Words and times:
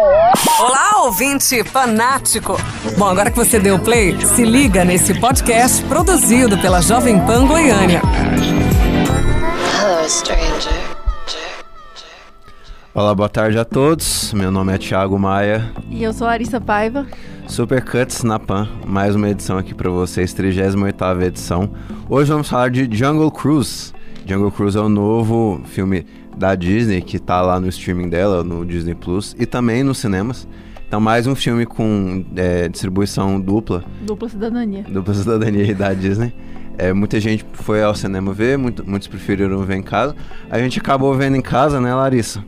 Olá, 0.00 1.02
ouvinte 1.06 1.64
fanático! 1.64 2.56
Bom, 2.96 3.06
agora 3.06 3.32
que 3.32 3.36
você 3.36 3.58
deu 3.58 3.80
play, 3.80 4.16
se 4.24 4.44
liga 4.44 4.84
nesse 4.84 5.12
podcast 5.18 5.84
produzido 5.86 6.56
pela 6.58 6.80
Jovem 6.80 7.18
Pan 7.26 7.44
Goiânia. 7.48 8.00
Hello, 9.82 10.08
stranger. 10.08 10.72
Olá, 12.94 13.12
boa 13.12 13.28
tarde 13.28 13.58
a 13.58 13.64
todos. 13.64 14.32
Meu 14.32 14.52
nome 14.52 14.72
é 14.72 14.78
Thiago 14.78 15.18
Maia. 15.18 15.68
E 15.90 16.04
eu 16.04 16.12
sou 16.12 16.28
a 16.28 16.30
Arissa 16.30 16.60
Paiva. 16.60 17.04
Super 17.48 17.84
Cuts 17.84 18.22
na 18.22 18.38
Pan, 18.38 18.68
mais 18.86 19.16
uma 19.16 19.28
edição 19.28 19.58
aqui 19.58 19.74
para 19.74 19.90
vocês, 19.90 20.32
38ª 20.32 21.22
edição. 21.24 21.72
Hoje 22.08 22.30
vamos 22.30 22.48
falar 22.48 22.70
de 22.70 22.88
Jungle 22.96 23.32
Cruise. 23.32 23.92
Jungle 24.24 24.52
Cruise 24.52 24.78
é 24.78 24.80
o 24.80 24.88
novo 24.88 25.60
filme 25.64 26.06
da 26.38 26.54
Disney 26.54 27.02
que 27.02 27.18
tá 27.18 27.42
lá 27.42 27.58
no 27.58 27.68
streaming 27.68 28.08
dela, 28.08 28.44
no 28.44 28.64
Disney 28.64 28.94
Plus, 28.94 29.34
e 29.38 29.44
também 29.44 29.82
nos 29.82 29.98
cinemas. 29.98 30.46
Então, 30.86 31.00
mais 31.00 31.26
um 31.26 31.34
filme 31.34 31.66
com 31.66 32.24
é, 32.34 32.68
distribuição 32.68 33.38
dupla. 33.38 33.84
Dupla 34.00 34.28
cidadania. 34.28 34.84
Dupla 34.88 35.12
cidadania 35.12 35.74
da 35.74 35.92
Disney. 35.92 36.32
É, 36.78 36.92
muita 36.92 37.18
gente 37.20 37.44
foi 37.52 37.82
ao 37.82 37.94
cinema 37.94 38.32
ver, 38.32 38.56
muito, 38.56 38.88
muitos 38.88 39.08
preferiram 39.08 39.62
ver 39.64 39.76
em 39.76 39.82
casa. 39.82 40.14
A 40.48 40.58
gente 40.58 40.78
acabou 40.78 41.12
vendo 41.14 41.36
em 41.36 41.42
casa, 41.42 41.80
né, 41.80 41.92
Larissa? 41.92 42.42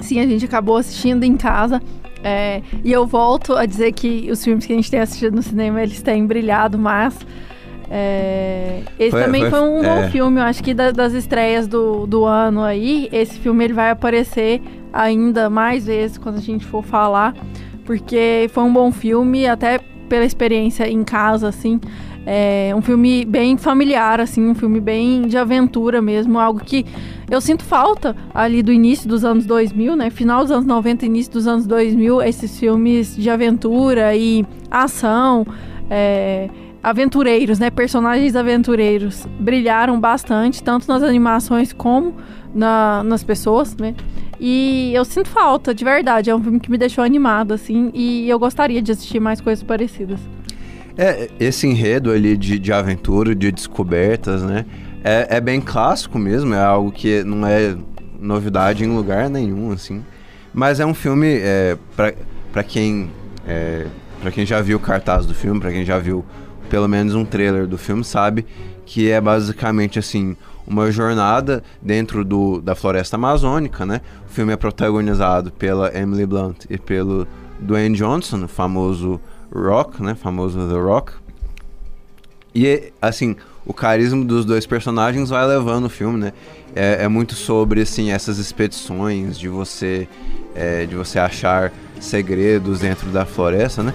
Sim, 0.00 0.20
a 0.20 0.26
gente 0.26 0.44
acabou 0.44 0.76
assistindo 0.76 1.22
em 1.24 1.36
casa. 1.36 1.80
É, 2.22 2.60
e 2.82 2.92
eu 2.92 3.06
volto 3.06 3.54
a 3.54 3.64
dizer 3.64 3.92
que 3.92 4.28
os 4.30 4.42
filmes 4.42 4.66
que 4.66 4.72
a 4.72 4.76
gente 4.76 4.90
tem 4.90 4.98
assistido 4.98 5.36
no 5.36 5.42
cinema, 5.42 5.80
eles 5.80 6.02
têm 6.02 6.26
brilhado, 6.26 6.76
mas 6.76 7.16
é, 7.90 8.82
esse 8.98 9.12
foi, 9.12 9.22
também 9.22 9.42
foi, 9.42 9.50
foi 9.50 9.60
um 9.60 9.84
é... 9.84 10.02
bom 10.02 10.10
filme, 10.10 10.40
eu 10.40 10.44
acho 10.44 10.62
que 10.62 10.74
da, 10.74 10.90
das 10.90 11.12
estreias 11.12 11.68
do, 11.68 12.06
do 12.06 12.24
ano 12.24 12.62
aí, 12.62 13.08
esse 13.12 13.38
filme 13.38 13.64
ele 13.64 13.74
vai 13.74 13.90
aparecer 13.90 14.60
ainda 14.92 15.48
mais 15.48 15.86
vezes 15.86 16.18
quando 16.18 16.36
a 16.36 16.40
gente 16.40 16.64
for 16.64 16.82
falar, 16.82 17.34
porque 17.84 18.50
foi 18.52 18.64
um 18.64 18.72
bom 18.72 18.90
filme, 18.90 19.46
até 19.46 19.78
pela 20.08 20.24
experiência 20.24 20.88
em 20.88 21.04
casa, 21.04 21.48
assim. 21.48 21.80
É 22.28 22.72
um 22.74 22.82
filme 22.82 23.24
bem 23.24 23.56
familiar, 23.56 24.20
assim, 24.20 24.48
um 24.48 24.54
filme 24.54 24.80
bem 24.80 25.28
de 25.28 25.38
aventura 25.38 26.02
mesmo, 26.02 26.40
algo 26.40 26.58
que 26.58 26.84
eu 27.30 27.40
sinto 27.40 27.62
falta 27.62 28.16
ali 28.34 28.64
do 28.64 28.72
início 28.72 29.08
dos 29.08 29.24
anos 29.24 29.46
2000, 29.46 29.94
né? 29.94 30.10
Final 30.10 30.42
dos 30.42 30.50
anos 30.50 30.66
90, 30.66 31.06
início 31.06 31.32
dos 31.32 31.46
anos 31.46 31.66
2000, 31.68 32.22
esses 32.22 32.58
filmes 32.58 33.14
de 33.14 33.30
aventura 33.30 34.16
e 34.16 34.44
ação. 34.68 35.46
É, 35.88 36.50
aventureiros, 36.86 37.58
né? 37.58 37.68
Personagens 37.68 38.36
aventureiros 38.36 39.26
brilharam 39.40 39.98
bastante, 39.98 40.62
tanto 40.62 40.86
nas 40.86 41.02
animações 41.02 41.72
como 41.72 42.14
na, 42.54 43.02
nas 43.02 43.24
pessoas, 43.24 43.76
né? 43.76 43.92
E 44.38 44.92
eu 44.94 45.04
sinto 45.04 45.28
falta, 45.28 45.74
de 45.74 45.84
verdade. 45.84 46.30
É 46.30 46.36
um 46.36 46.40
filme 46.40 46.60
que 46.60 46.70
me 46.70 46.78
deixou 46.78 47.02
animado, 47.02 47.52
assim, 47.52 47.90
e 47.92 48.28
eu 48.30 48.38
gostaria 48.38 48.80
de 48.80 48.92
assistir 48.92 49.18
mais 49.18 49.40
coisas 49.40 49.64
parecidas. 49.64 50.20
É, 50.96 51.28
esse 51.40 51.66
enredo 51.66 52.12
ali 52.12 52.36
de, 52.36 52.56
de 52.56 52.72
aventura, 52.72 53.34
de 53.34 53.50
descobertas, 53.50 54.44
né? 54.44 54.64
É, 55.02 55.38
é 55.38 55.40
bem 55.40 55.60
clássico 55.60 56.20
mesmo, 56.20 56.54
é 56.54 56.62
algo 56.62 56.92
que 56.92 57.24
não 57.24 57.44
é 57.44 57.76
novidade 58.20 58.84
em 58.84 58.94
lugar 58.94 59.28
nenhum, 59.28 59.72
assim. 59.72 60.04
Mas 60.54 60.78
é 60.78 60.86
um 60.86 60.94
filme, 60.94 61.40
é, 61.40 61.76
para 61.96 62.62
quem, 62.62 63.10
é, 63.44 63.86
pra 64.22 64.30
quem 64.30 64.46
já 64.46 64.60
viu 64.60 64.76
o 64.76 64.80
cartaz 64.80 65.26
do 65.26 65.34
filme, 65.34 65.58
para 65.58 65.72
quem 65.72 65.84
já 65.84 65.98
viu 65.98 66.24
pelo 66.66 66.88
menos 66.88 67.14
um 67.14 67.24
trailer 67.24 67.66
do 67.66 67.78
filme 67.78 68.04
sabe 68.04 68.46
que 68.84 69.10
é 69.10 69.20
basicamente 69.20 69.98
assim 69.98 70.36
uma 70.66 70.90
jornada 70.90 71.62
dentro 71.80 72.24
do, 72.24 72.60
da 72.60 72.74
floresta 72.74 73.16
amazônica, 73.16 73.86
né? 73.86 74.00
O 74.28 74.32
filme 74.32 74.52
é 74.52 74.56
protagonizado 74.56 75.52
pela 75.52 75.96
Emily 75.96 76.26
Blunt 76.26 76.64
e 76.68 76.76
pelo 76.76 77.26
Dwayne 77.60 77.96
Johnson, 77.96 78.44
o 78.44 78.48
famoso 78.48 79.20
Rock, 79.54 80.02
né? 80.02 80.14
Famoso 80.14 80.58
The 80.68 80.74
Rock. 80.74 81.12
E 82.54 82.92
assim, 83.00 83.36
o 83.64 83.72
carisma 83.72 84.24
dos 84.24 84.44
dois 84.44 84.66
personagens 84.66 85.30
vai 85.30 85.46
levando 85.46 85.84
o 85.84 85.90
filme, 85.90 86.18
né? 86.18 86.32
É, 86.74 87.04
é 87.04 87.08
muito 87.08 87.34
sobre 87.34 87.82
assim 87.82 88.10
essas 88.10 88.38
expedições 88.38 89.38
de 89.38 89.48
você 89.48 90.08
é, 90.54 90.86
de 90.86 90.96
você 90.96 91.18
achar 91.18 91.72
segredos 92.00 92.80
dentro 92.80 93.10
da 93.10 93.24
floresta, 93.24 93.82
né? 93.82 93.94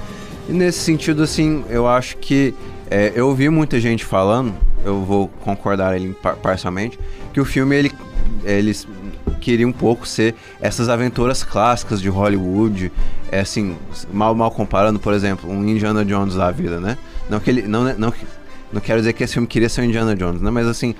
E 0.49 0.53
nesse 0.53 0.79
sentido, 0.79 1.23
assim, 1.23 1.63
eu 1.69 1.87
acho 1.87 2.17
que 2.17 2.53
é, 2.89 3.11
eu 3.15 3.27
ouvi 3.27 3.49
muita 3.49 3.79
gente 3.79 4.03
falando, 4.03 4.53
eu 4.83 5.01
vou 5.03 5.27
concordar 5.27 5.95
ele 5.95 6.15
parcialmente, 6.41 6.99
que 7.31 7.39
o 7.39 7.45
filme 7.45 7.75
ele, 7.75 7.91
eles 8.43 8.87
queria 9.39 9.67
um 9.67 9.71
pouco 9.71 10.07
ser 10.07 10.35
essas 10.61 10.87
aventuras 10.87 11.43
clássicas 11.43 11.99
de 11.99 12.07
Hollywood, 12.09 12.91
é 13.31 13.39
assim, 13.39 13.75
mal 14.13 14.35
mal 14.35 14.51
comparando, 14.51 14.99
por 14.99 15.13
exemplo, 15.13 15.49
um 15.49 15.67
Indiana 15.67 16.05
Jones 16.05 16.35
da 16.35 16.51
vida, 16.51 16.79
né? 16.79 16.97
Não 17.29 17.39
que 17.39 17.49
ele 17.49 17.63
não 17.63 17.83
não 17.97 18.13
não 18.71 18.79
quero 18.79 18.99
dizer 18.99 19.13
que 19.13 19.23
esse 19.23 19.33
filme 19.33 19.47
queria 19.47 19.67
ser 19.67 19.81
um 19.81 19.85
Indiana 19.85 20.15
Jones, 20.15 20.41
né? 20.41 20.51
Mas 20.51 20.67
assim, 20.67 20.93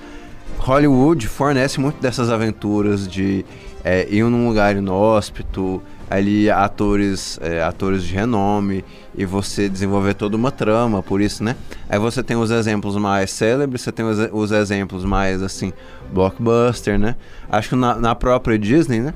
Hollywood 0.58 1.26
fornece 1.28 1.80
muito 1.80 2.00
dessas 2.00 2.30
aventuras 2.30 3.08
de 3.08 3.44
é, 3.84 4.06
ir 4.10 4.22
num 4.24 4.48
lugar 4.48 4.76
inóspito, 4.76 5.82
ali 6.12 6.50
atores, 6.50 7.38
é, 7.40 7.62
atores 7.62 8.04
de 8.04 8.14
renome 8.14 8.84
e 9.14 9.24
você 9.24 9.66
desenvolver 9.66 10.12
toda 10.12 10.36
uma 10.36 10.50
trama 10.50 11.02
por 11.02 11.22
isso, 11.22 11.42
né? 11.42 11.56
Aí 11.88 11.98
você 11.98 12.22
tem 12.22 12.36
os 12.36 12.50
exemplos 12.50 12.96
mais 12.96 13.30
célebres, 13.30 13.80
você 13.80 13.90
tem 13.90 14.04
os, 14.04 14.18
os 14.30 14.52
exemplos 14.52 15.06
mais 15.06 15.42
assim 15.42 15.72
blockbuster, 16.12 16.98
né? 16.98 17.16
Acho 17.50 17.70
que 17.70 17.76
na, 17.76 17.94
na 17.94 18.14
própria 18.14 18.58
Disney, 18.58 19.00
né? 19.00 19.14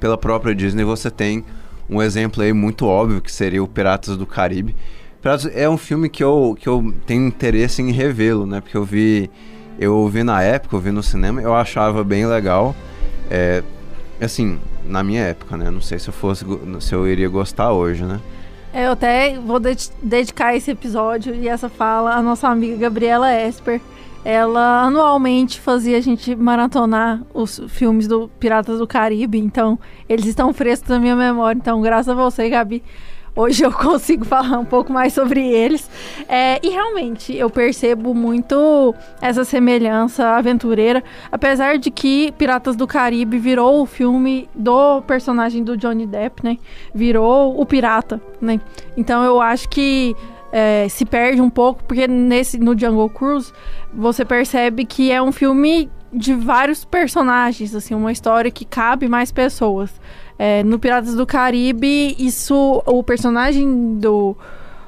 Pela 0.00 0.18
própria 0.18 0.52
Disney 0.52 0.82
você 0.82 1.12
tem 1.12 1.44
um 1.88 2.02
exemplo 2.02 2.42
aí 2.42 2.52
muito 2.52 2.84
óbvio 2.84 3.20
que 3.20 3.30
seria 3.30 3.62
o 3.62 3.68
Piratas 3.68 4.16
do 4.16 4.26
Caribe. 4.26 4.74
Piratas 5.22 5.48
é 5.54 5.68
um 5.68 5.78
filme 5.78 6.08
que 6.08 6.24
eu, 6.24 6.56
que 6.58 6.68
eu 6.68 6.92
tenho 7.06 7.24
interesse 7.26 7.80
em 7.82 7.92
revê-lo, 7.92 8.46
né? 8.46 8.60
Porque 8.60 8.76
eu 8.76 8.84
vi 8.84 9.30
eu 9.78 10.08
vi 10.08 10.24
na 10.24 10.42
época, 10.42 10.74
eu 10.74 10.80
vi 10.80 10.90
no 10.90 11.04
cinema, 11.04 11.40
eu 11.40 11.54
achava 11.54 12.02
bem 12.02 12.26
legal. 12.26 12.74
É, 13.30 13.62
assim, 14.20 14.58
na 14.88 15.02
minha 15.02 15.22
época, 15.22 15.56
né? 15.56 15.70
Não 15.70 15.80
sei 15.80 15.98
se 15.98 16.08
eu 16.08 16.12
fosse 16.12 16.44
se 16.80 16.94
eu 16.94 17.06
iria 17.06 17.28
gostar 17.28 17.72
hoje, 17.72 18.04
né? 18.04 18.20
É, 18.72 18.86
eu 18.86 18.92
até 18.92 19.38
vou 19.38 19.58
de 19.58 19.74
dedicar 20.02 20.54
esse 20.54 20.70
episódio 20.70 21.34
e 21.34 21.48
essa 21.48 21.68
fala 21.68 22.14
à 22.14 22.22
nossa 22.22 22.48
amiga 22.48 22.76
Gabriela 22.76 23.32
Esper. 23.32 23.80
Ela 24.24 24.82
anualmente 24.82 25.60
fazia 25.60 25.96
a 25.96 26.00
gente 26.00 26.34
maratonar 26.34 27.22
os 27.32 27.60
filmes 27.68 28.06
do 28.06 28.28
Piratas 28.40 28.78
do 28.78 28.86
Caribe, 28.86 29.38
então 29.38 29.78
eles 30.08 30.26
estão 30.26 30.52
frescos 30.52 30.90
na 30.90 30.98
minha 30.98 31.16
memória. 31.16 31.58
Então, 31.58 31.80
graças 31.80 32.08
a 32.08 32.14
você, 32.14 32.48
Gabi, 32.48 32.82
hoje 33.38 33.64
eu 33.64 33.70
consigo 33.72 34.24
falar 34.24 34.58
um 34.58 34.64
pouco 34.64 34.92
mais 34.92 35.12
sobre 35.12 35.46
eles. 35.46 35.88
É, 36.28 36.58
e 36.62 36.68
realmente 36.68 37.34
eu 37.34 37.48
percebo 37.48 38.12
muito 38.12 38.94
essa 39.20 39.44
semelhança 39.44 40.30
aventureira, 40.30 41.02
apesar 41.30 41.78
de 41.78 41.90
que 41.90 42.32
Piratas 42.32 42.74
do 42.74 42.86
Caribe 42.86 43.38
virou 43.38 43.80
o 43.80 43.86
filme 43.86 44.48
do 44.54 45.00
personagem 45.02 45.62
do 45.62 45.76
Johnny 45.76 46.06
Depp, 46.06 46.44
né? 46.44 46.58
Virou 46.92 47.58
o 47.58 47.64
pirata, 47.64 48.20
né? 48.40 48.60
Então 48.96 49.22
eu 49.22 49.40
acho 49.40 49.68
que 49.68 50.16
é, 50.50 50.88
se 50.88 51.04
perde 51.04 51.40
um 51.40 51.50
pouco, 51.50 51.84
porque 51.84 52.08
nesse 52.08 52.58
no 52.58 52.76
Jungle 52.78 53.08
Cruise 53.10 53.52
você 53.92 54.24
percebe 54.24 54.84
que 54.84 55.12
é 55.12 55.22
um 55.22 55.30
filme 55.30 55.88
de 56.12 56.34
vários 56.34 56.84
personagens, 56.84 57.74
assim, 57.74 57.94
uma 57.94 58.10
história 58.10 58.50
que 58.50 58.64
cabe 58.64 59.06
mais 59.08 59.30
pessoas. 59.30 59.90
É, 60.38 60.62
no 60.62 60.78
Piratas 60.78 61.14
do 61.14 61.26
Caribe, 61.26 62.14
isso. 62.18 62.82
O 62.86 63.02
personagem 63.02 63.96
do, 63.98 64.36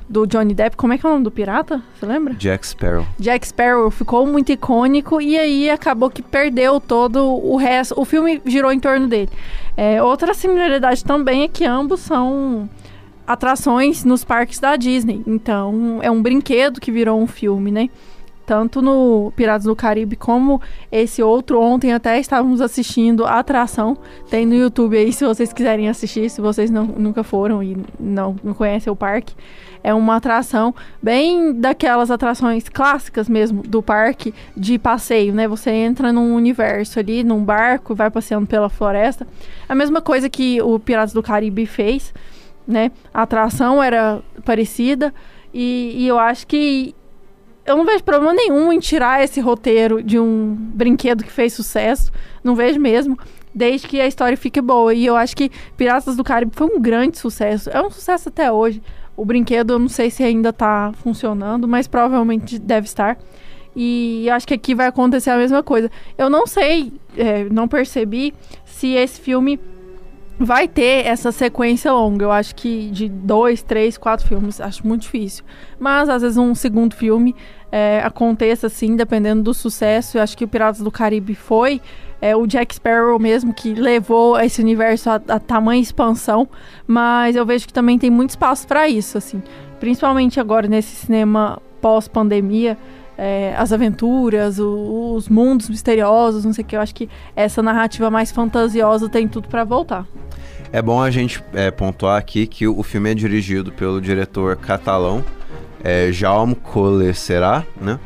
do 0.08 0.26
Johnny 0.26 0.54
Depp, 0.54 0.76
como 0.76 0.92
é 0.92 0.98
que 0.98 1.04
é 1.04 1.08
o 1.08 1.12
nome 1.12 1.24
do 1.24 1.30
pirata? 1.30 1.82
Você 1.94 2.06
lembra? 2.06 2.34
Jack 2.34 2.66
Sparrow. 2.66 3.06
Jack 3.18 3.48
Sparrow 3.48 3.90
ficou 3.90 4.26
muito 4.26 4.52
icônico 4.52 5.20
e 5.20 5.36
aí 5.38 5.68
acabou 5.68 6.08
que 6.08 6.22
perdeu 6.22 6.80
todo 6.80 7.24
o 7.24 7.56
resto. 7.56 8.00
O 8.00 8.04
filme 8.04 8.40
girou 8.46 8.72
em 8.72 8.78
torno 8.78 9.08
dele. 9.08 9.30
É, 9.76 10.02
outra 10.02 10.34
similaridade 10.34 11.04
também 11.04 11.44
é 11.44 11.48
que 11.48 11.64
ambos 11.64 12.00
são 12.00 12.68
atrações 13.26 14.04
nos 14.04 14.24
parques 14.24 14.58
da 14.58 14.74
Disney. 14.74 15.22
Então, 15.26 16.00
é 16.02 16.10
um 16.10 16.20
brinquedo 16.20 16.80
que 16.80 16.90
virou 16.90 17.20
um 17.20 17.26
filme, 17.26 17.70
né? 17.70 17.88
Tanto 18.50 18.82
no 18.82 19.32
Piratas 19.36 19.62
do 19.62 19.76
Caribe 19.76 20.16
como 20.16 20.60
esse 20.90 21.22
outro. 21.22 21.60
Ontem 21.60 21.92
até 21.92 22.18
estávamos 22.18 22.60
assistindo 22.60 23.24
a 23.24 23.38
atração. 23.38 23.96
Tem 24.28 24.44
no 24.44 24.56
YouTube 24.56 24.98
aí 24.98 25.12
se 25.12 25.24
vocês 25.24 25.52
quiserem 25.52 25.88
assistir, 25.88 26.28
se 26.28 26.40
vocês 26.40 26.68
não, 26.68 26.84
nunca 26.84 27.22
foram 27.22 27.62
e 27.62 27.76
não, 28.00 28.34
não 28.42 28.52
conhecem 28.52 28.92
o 28.92 28.96
parque. 28.96 29.36
É 29.84 29.94
uma 29.94 30.16
atração 30.16 30.74
bem 31.00 31.52
daquelas 31.52 32.10
atrações 32.10 32.68
clássicas 32.68 33.28
mesmo 33.28 33.62
do 33.62 33.80
parque 33.80 34.34
de 34.56 34.80
passeio, 34.80 35.32
né? 35.32 35.46
Você 35.46 35.70
entra 35.70 36.12
num 36.12 36.34
universo 36.34 36.98
ali, 36.98 37.22
num 37.22 37.44
barco, 37.44 37.94
vai 37.94 38.10
passeando 38.10 38.48
pela 38.48 38.68
floresta. 38.68 39.28
A 39.68 39.76
mesma 39.76 40.02
coisa 40.02 40.28
que 40.28 40.60
o 40.60 40.76
Piratas 40.80 41.12
do 41.12 41.22
Caribe 41.22 41.66
fez, 41.66 42.12
né? 42.66 42.90
A 43.14 43.22
atração 43.22 43.80
era 43.80 44.20
parecida. 44.44 45.14
E, 45.54 45.94
e 45.98 46.08
eu 46.08 46.18
acho 46.18 46.46
que 46.46 46.94
eu 47.66 47.76
não 47.76 47.84
vejo 47.84 48.02
problema 48.02 48.32
nenhum 48.32 48.72
em 48.72 48.78
tirar 48.78 49.22
esse 49.22 49.40
roteiro 49.40 50.02
de 50.02 50.18
um 50.18 50.54
brinquedo 50.58 51.24
que 51.24 51.30
fez 51.30 51.52
sucesso. 51.52 52.10
Não 52.42 52.54
vejo 52.54 52.80
mesmo. 52.80 53.18
desde 53.52 53.88
que 53.88 54.00
a 54.00 54.06
história 54.06 54.36
fique 54.36 54.60
boa. 54.60 54.94
E 54.94 55.04
eu 55.04 55.16
acho 55.16 55.36
que 55.36 55.50
Piratas 55.76 56.16
do 56.16 56.24
Caribe 56.24 56.52
foi 56.54 56.66
um 56.68 56.80
grande 56.80 57.18
sucesso. 57.18 57.68
É 57.70 57.82
um 57.82 57.90
sucesso 57.90 58.28
até 58.28 58.50
hoje. 58.50 58.80
O 59.16 59.24
brinquedo 59.24 59.72
eu 59.72 59.78
não 59.78 59.88
sei 59.88 60.08
se 60.08 60.22
ainda 60.22 60.50
está 60.50 60.92
funcionando, 61.02 61.66
mas 61.66 61.86
provavelmente 61.86 62.58
deve 62.58 62.86
estar. 62.86 63.18
E 63.74 64.28
acho 64.30 64.46
que 64.46 64.54
aqui 64.54 64.74
vai 64.74 64.86
acontecer 64.86 65.30
a 65.30 65.36
mesma 65.36 65.62
coisa. 65.62 65.90
Eu 66.16 66.30
não 66.30 66.46
sei, 66.46 66.92
é, 67.16 67.44
não 67.44 67.68
percebi 67.68 68.32
se 68.64 68.94
esse 68.94 69.20
filme 69.20 69.60
vai 70.40 70.66
ter 70.66 71.06
essa 71.06 71.30
sequência 71.30 71.92
longa. 71.92 72.24
Eu 72.24 72.32
acho 72.32 72.54
que 72.54 72.90
de 72.90 73.08
dois, 73.08 73.62
três, 73.62 73.98
quatro 73.98 74.26
filmes, 74.26 74.60
acho 74.60 74.86
muito 74.86 75.02
difícil. 75.02 75.44
Mas 75.78 76.08
às 76.08 76.22
vezes 76.22 76.38
um 76.38 76.54
segundo 76.54 76.94
filme 76.94 77.36
é, 77.70 78.00
aconteça 78.02 78.66
assim, 78.66 78.96
dependendo 78.96 79.42
do 79.42 79.52
sucesso. 79.52 80.16
Eu 80.16 80.22
acho 80.22 80.36
que 80.36 80.44
o 80.44 80.48
Piratas 80.48 80.80
do 80.80 80.90
Caribe 80.90 81.34
foi 81.34 81.80
é, 82.22 82.34
o 82.34 82.46
Jack 82.46 82.74
Sparrow 82.74 83.18
mesmo 83.18 83.52
que 83.52 83.74
levou 83.74 84.38
esse 84.40 84.62
universo 84.62 85.10
a, 85.10 85.20
a 85.28 85.38
tamanha 85.38 85.82
expansão. 85.82 86.48
Mas 86.86 87.36
eu 87.36 87.44
vejo 87.44 87.66
que 87.66 87.72
também 87.72 87.98
tem 87.98 88.10
muito 88.10 88.30
espaço 88.30 88.66
para 88.66 88.88
isso, 88.88 89.18
assim, 89.18 89.42
principalmente 89.78 90.40
agora 90.40 90.66
nesse 90.66 90.96
cinema 90.96 91.60
pós-pandemia 91.82 92.78
é, 93.22 93.54
as 93.54 93.70
aventuras, 93.70 94.58
o, 94.58 95.12
os 95.14 95.28
mundos 95.28 95.68
misteriosos, 95.68 96.42
não 96.42 96.54
sei 96.54 96.64
o 96.64 96.66
que. 96.66 96.74
Eu 96.74 96.80
acho 96.80 96.94
que 96.94 97.06
essa 97.36 97.62
narrativa 97.62 98.10
mais 98.10 98.32
fantasiosa 98.32 99.10
tem 99.10 99.28
tudo 99.28 99.46
para 99.46 99.62
voltar. 99.62 100.06
É 100.72 100.80
bom 100.80 101.02
a 101.02 101.10
gente 101.10 101.44
é, 101.52 101.70
pontuar 101.70 102.16
aqui 102.16 102.46
que 102.46 102.66
o 102.66 102.82
filme 102.82 103.10
é 103.10 103.14
dirigido 103.14 103.72
pelo 103.72 104.00
diretor 104.00 104.56
catalão 104.56 105.22
é, 105.84 106.10
Jaume 106.10 106.54
Collet-Serra, 106.54 107.66
né? 107.78 108.00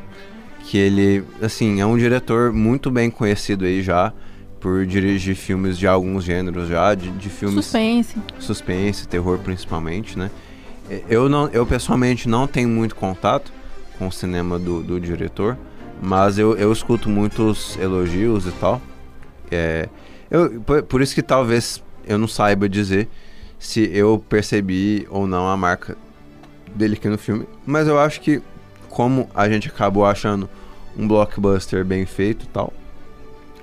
Que 0.65 0.79
ele, 0.79 1.23
assim, 1.41 1.81
é 1.81 1.87
um 1.87 1.97
diretor 1.97 2.53
muito 2.53 2.91
bem 2.91 3.09
conhecido 3.09 3.67
aí 3.67 3.83
já 3.83 4.13
por 4.59 4.85
dirigir 4.85 5.37
filmes 5.37 5.79
de 5.79 5.87
alguns 5.87 6.25
gêneros 6.25 6.69
já, 6.69 6.93
de, 6.93 7.11
de 7.11 7.29
filmes... 7.29 7.67
Suspense. 7.67 8.17
Suspense, 8.41 9.07
terror 9.07 9.39
principalmente, 9.39 10.19
né? 10.19 10.29
Eu, 11.09 11.29
não, 11.29 11.49
eu 11.49 11.65
pessoalmente 11.65 12.29
não 12.29 12.49
tenho 12.49 12.69
muito 12.69 12.97
contato, 12.97 13.53
com 13.99 14.09
o 14.09 14.13
cinema 14.13 14.59
do, 14.59 14.83
do 14.83 15.01
diretor, 15.01 15.57
mas 16.03 16.39
eu, 16.39 16.57
eu 16.57 16.73
escuto 16.73 17.09
muitos 17.09 17.77
elogios 17.79 18.47
e 18.47 18.53
tal. 18.53 18.81
É, 19.51 19.89
eu, 20.31 20.61
por, 20.61 20.83
por 20.83 21.03
isso 21.03 21.15
que 21.15 21.23
talvez 21.23 21.83
eu 22.07 22.19
não 22.19 22.29
saiba 22.29 22.69
dizer 22.69 23.09
se 23.59 23.89
eu 23.93 24.23
percebi 24.29 25.07
ou 25.11 25.27
não 25.27 25.49
a 25.49 25.57
marca 25.57 25.97
dele 26.75 26.95
aqui 26.95 27.09
no 27.09 27.17
filme, 27.17 27.47
mas 27.65 27.87
eu 27.89 27.99
acho 27.99 28.21
que 28.21 28.43
como 28.89 29.29
a 29.35 29.49
gente 29.49 29.69
acabou 29.69 30.05
achando 30.05 30.49
um 30.97 31.09
blockbuster 31.09 31.85
bem 31.85 32.05
feito 32.05 32.45
e 32.45 32.49
tal, 32.49 32.73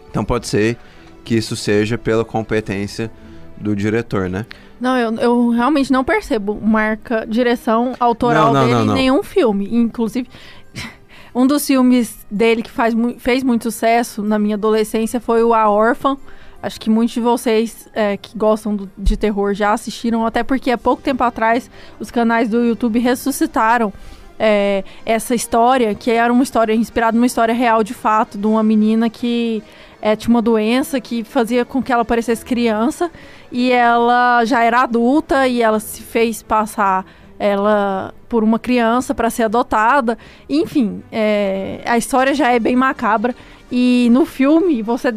então 0.10 0.26
pode 0.26 0.48
ser 0.48 0.78
que 1.24 1.36
isso 1.36 1.56
seja 1.56 1.98
pela 1.98 2.26
competência 2.26 3.12
do 3.58 3.76
diretor, 3.76 4.30
né? 4.30 4.46
Não, 4.82 4.98
eu, 4.98 5.14
eu 5.14 5.50
realmente 5.50 5.92
não 5.92 6.04
percebo 6.04 6.60
marca, 6.60 7.24
direção 7.28 7.94
autoral 8.00 8.52
não, 8.52 8.54
não, 8.54 8.62
dele 8.62 8.86
não, 8.86 8.96
em 8.96 9.00
nenhum 9.00 9.22
filme. 9.22 9.70
Inclusive, 9.72 10.28
um 11.36 11.46
dos 11.46 11.68
filmes 11.68 12.26
dele 12.32 12.64
que 12.64 12.72
faz, 12.72 12.96
fez 13.20 13.44
muito 13.44 13.64
sucesso 13.64 14.24
na 14.24 14.40
minha 14.40 14.56
adolescência 14.56 15.20
foi 15.20 15.44
o 15.44 15.54
A 15.54 15.70
Órfã. 15.70 16.18
Acho 16.64 16.80
que 16.80 16.90
muitos 16.90 17.14
de 17.14 17.22
vocês 17.22 17.88
é, 17.94 18.18
que 18.18 18.36
gostam 18.36 18.76
do, 18.76 18.90
de 18.98 19.16
terror 19.16 19.54
já 19.54 19.74
assistiram, 19.74 20.26
até 20.26 20.44
porque 20.44 20.72
há 20.72 20.78
pouco 20.78 21.02
tempo 21.02 21.24
atrás 21.24 21.70
os 22.00 22.10
canais 22.10 22.50
do 22.50 22.64
YouTube 22.64 22.98
ressuscitaram 23.00 23.94
é, 24.40 24.84
essa 25.06 25.36
história, 25.36 25.94
que 25.94 26.10
era 26.10 26.34
uma 26.34 26.42
história 26.42 26.74
inspirada 26.74 27.16
numa 27.16 27.28
história 27.28 27.54
real 27.54 27.84
de 27.84 27.94
fato, 27.94 28.36
de 28.36 28.48
uma 28.48 28.64
menina 28.64 29.12
que 29.12 29.62
é, 30.02 30.16
tinha 30.16 30.34
uma 30.34 30.42
doença 30.42 31.00
que 31.00 31.24
fazia 31.24 31.64
com 31.64 31.82
que 31.82 31.94
ela 31.94 32.04
parecesse 32.04 32.44
criança 32.44 33.12
e 33.52 33.72
ela 33.72 34.44
já 34.46 34.64
era 34.64 34.82
adulta 34.82 35.48
e 35.48 35.62
ela 35.62 35.80
se 35.80 36.02
fez 36.02 36.42
passar 36.42 37.06
ela 37.38 38.14
por 38.30 38.44
uma 38.44 38.60
criança 38.60 39.16
para 39.16 39.30
ser 39.30 39.44
adotada. 39.44 40.18
Enfim, 40.50 41.04
é, 41.12 41.82
a 41.86 41.98
história 41.98 42.34
já 42.34 42.52
é 42.52 42.60
bem 42.60 42.76
macabra. 42.76 43.36
E 43.72 44.10
no 44.12 44.26
filme 44.26 44.82
você 44.82 45.14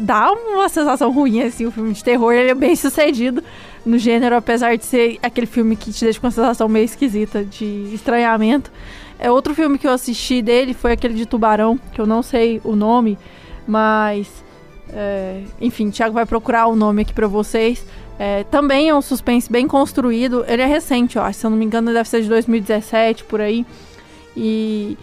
dá 0.00 0.32
uma 0.32 0.68
sensação 0.68 1.12
ruim, 1.12 1.42
assim, 1.42 1.66
o 1.66 1.70
filme 1.70 1.92
de 1.92 2.02
terror 2.02 2.32
ele 2.32 2.50
é 2.50 2.54
bem 2.54 2.74
sucedido 2.74 3.44
no 3.84 3.98
gênero, 3.98 4.34
apesar 4.34 4.76
de 4.76 4.84
ser 4.84 5.18
aquele 5.22 5.46
filme 5.46 5.76
que 5.76 5.92
te 5.92 6.04
deixa 6.04 6.18
com 6.18 6.26
uma 6.26 6.30
sensação 6.30 6.68
meio 6.68 6.84
esquisita 6.84 7.44
de 7.44 7.90
estranhamento. 7.92 8.72
É 9.18 9.30
outro 9.30 9.54
filme 9.54 9.78
que 9.78 9.86
eu 9.86 9.92
assisti 9.92 10.40
dele 10.40 10.74
foi 10.74 10.92
aquele 10.92 11.14
de 11.14 11.26
Tubarão, 11.26 11.78
que 11.92 12.00
eu 12.00 12.06
não 12.06 12.22
sei 12.22 12.60
o 12.64 12.74
nome, 12.74 13.18
mas 13.68 14.42
é, 14.90 15.42
enfim, 15.60 15.90
Thiago 15.90 16.14
vai 16.14 16.24
procurar 16.24 16.66
o 16.66 16.74
nome 16.74 17.02
aqui 17.02 17.12
para 17.12 17.26
vocês. 17.26 17.84
É, 18.18 18.42
também 18.44 18.88
é 18.88 18.94
um 18.94 19.02
suspense 19.02 19.50
bem 19.50 19.68
construído. 19.68 20.44
Ele 20.48 20.62
é 20.62 20.66
recente, 20.66 21.18
acho. 21.18 21.38
Se 21.38 21.46
eu 21.46 21.50
não 21.50 21.56
me 21.56 21.64
engano, 21.64 21.92
deve 21.92 22.08
ser 22.08 22.22
de 22.22 22.28
2017 22.28 23.24
por 23.24 23.40
aí. 23.40 23.64
E 24.36 24.96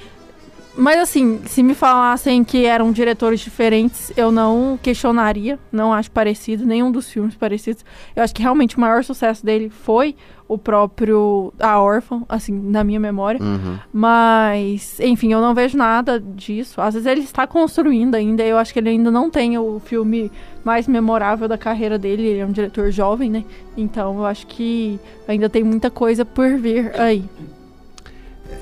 mas 0.77 1.00
assim, 1.00 1.42
se 1.45 1.63
me 1.63 1.74
falassem 1.74 2.44
que 2.44 2.66
eram 2.66 2.92
diretores 2.92 3.39
diferentes, 3.39 4.12
eu 4.18 4.31
não 4.31 4.77
questionaria, 4.81 5.57
não 5.72 5.94
acho 5.94 6.12
parecido, 6.12 6.66
nenhum 6.66 6.92
dos 6.92 7.10
filmes 7.10 7.36
parecidos. 7.36 7.86
Eu 8.16 8.24
acho 8.24 8.33
que 8.33 8.42
realmente 8.42 8.77
o 8.77 8.81
maior 8.81 9.04
sucesso 9.04 9.45
dele 9.45 9.69
foi 9.69 10.16
o 10.48 10.57
próprio 10.57 11.51
A 11.60 11.81
Órfã, 11.81 12.24
assim, 12.30 12.54
na 12.54 12.83
minha 12.83 13.00
memória. 13.00 13.42
Uhum. 13.42 13.80
Mas, 13.92 15.00
enfim, 15.00 15.33
eu 15.33 15.42
não 15.42 15.56
vejo 15.56 15.77
nada 15.77 16.19
disso. 16.19 16.80
Às 16.81 16.94
vezes 16.94 17.07
ele 17.07 17.21
está 17.21 17.48
construindo 17.48 18.16
ainda, 18.16 18.44
eu 18.44 18.57
acho 18.57 18.71
que 18.71 18.80
ele 18.80 18.89
ainda 18.89 19.10
não 19.10 19.30
tem 19.30 19.57
o 19.57 19.80
filme 19.80 20.31
mais 20.63 20.88
memorável 20.88 21.48
da 21.48 21.57
carreira 21.57 21.98
dele, 21.98 22.24
ele 22.24 22.39
é 22.39 22.45
um 22.45 22.51
diretor 22.51 22.92
jovem, 22.92 23.30
né? 23.30 23.44
Então 23.75 24.18
eu 24.18 24.25
acho 24.25 24.45
que 24.48 25.00
ainda 25.28 25.50
tem 25.50 25.63
muita 25.63 25.89
coisa 25.89 26.24
por 26.24 26.57
vir 26.57 26.92
aí. 27.00 27.24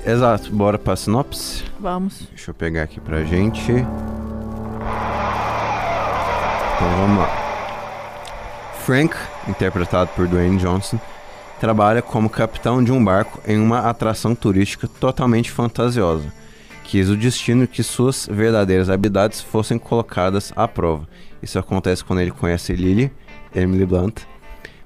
Exato, 0.06 0.50
bora 0.52 0.78
pra 0.78 0.96
sinopse? 0.96 1.64
Vamos. 1.80 2.26
Deixa 2.30 2.50
eu 2.50 2.54
pegar 2.54 2.82
aqui 2.82 3.00
pra 3.00 3.24
gente. 3.24 3.72
Então 3.72 3.86
vamos 6.98 7.18
lá. 7.18 7.28
Frank, 8.84 9.16
interpretado 9.48 10.10
por 10.14 10.28
Dwayne 10.28 10.58
Johnson, 10.58 10.98
trabalha 11.58 12.02
como 12.02 12.28
capitão 12.28 12.84
de 12.84 12.92
um 12.92 13.02
barco 13.02 13.40
em 13.46 13.58
uma 13.58 13.88
atração 13.88 14.34
turística 14.34 14.86
totalmente 14.86 15.50
fantasiosa. 15.50 16.30
Quis 16.84 17.08
o 17.08 17.16
destino 17.16 17.66
que 17.66 17.82
suas 17.82 18.28
verdadeiras 18.30 18.90
habilidades 18.90 19.40
fossem 19.40 19.78
colocadas 19.78 20.52
à 20.54 20.68
prova. 20.68 21.08
Isso 21.42 21.58
acontece 21.58 22.04
quando 22.04 22.20
ele 22.20 22.30
conhece 22.30 22.74
Lily, 22.74 23.10
Emily 23.54 23.86
Blunt, 23.86 24.20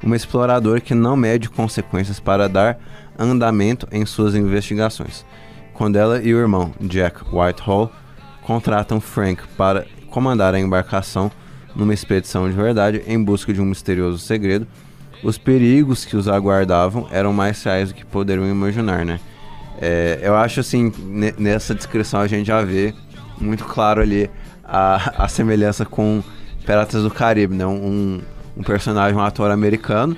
uma 0.02 0.14
exploradora 0.14 0.80
que 0.80 0.94
não 0.94 1.16
mede 1.16 1.50
consequências 1.50 2.20
para 2.20 2.48
dar 2.48 2.78
andamento 3.18 3.86
em 3.90 4.06
suas 4.06 4.34
investigações. 4.34 5.24
Quando 5.74 5.96
ela 5.96 6.22
e 6.22 6.34
o 6.34 6.38
irmão, 6.38 6.72
Jack 6.80 7.20
Whitehall, 7.32 7.92
contratam 8.42 9.00
Frank 9.00 9.42
para 9.56 9.86
comandar 10.10 10.54
a 10.54 10.58
embarcação 10.58 11.30
numa 11.74 11.94
expedição 11.94 12.48
de 12.48 12.54
verdade 12.54 13.02
em 13.06 13.22
busca 13.22 13.52
de 13.52 13.60
um 13.60 13.64
misterioso 13.64 14.18
segredo, 14.18 14.66
os 15.22 15.36
perigos 15.36 16.04
que 16.04 16.16
os 16.16 16.28
aguardavam 16.28 17.06
eram 17.10 17.32
mais 17.32 17.62
reais 17.62 17.88
do 17.88 17.94
que 17.94 18.04
poderiam 18.04 18.48
imaginar, 18.48 19.04
né? 19.04 19.20
É, 19.80 20.18
eu 20.22 20.34
acho 20.36 20.60
assim, 20.60 20.92
nessa 21.38 21.74
descrição 21.74 22.20
a 22.20 22.26
gente 22.26 22.46
já 22.46 22.62
vê 22.62 22.92
muito 23.40 23.64
claro 23.64 24.00
ali 24.00 24.28
a, 24.64 25.24
a 25.24 25.28
semelhança 25.28 25.84
com 25.84 26.22
Piratas 26.66 27.02
do 27.02 27.10
Caribe, 27.10 27.54
né? 27.54 27.66
Um, 27.66 28.20
um 28.56 28.62
personagem, 28.62 29.16
um 29.16 29.22
ator 29.22 29.50
americano 29.50 30.16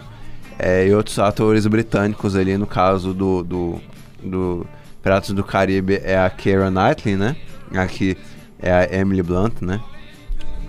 é, 0.62 0.86
e 0.86 0.94
outros 0.94 1.18
atores 1.18 1.66
britânicos 1.66 2.36
ali, 2.36 2.58
no 2.58 2.66
caso 2.66 3.14
do, 3.14 3.42
do, 3.42 3.80
do 4.22 4.66
Piratas 5.02 5.30
do 5.30 5.42
Caribe 5.42 5.98
é 6.04 6.18
a 6.18 6.28
Keira 6.28 6.70
Knightley, 6.70 7.16
né? 7.16 7.34
Aqui 7.74 8.14
é 8.60 8.70
a 8.70 8.94
Emily 8.94 9.22
Blunt, 9.22 9.62
né? 9.62 9.80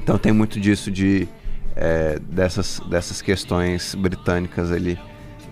Então 0.02 0.18
tem 0.18 0.32
muito 0.32 0.62
disso 0.62 0.90
de 0.90 1.28
é, 1.76 2.18
dessas, 2.20 2.82
dessas 2.90 3.22
questões 3.22 3.94
britânicas 3.94 4.72
ali. 4.72 4.98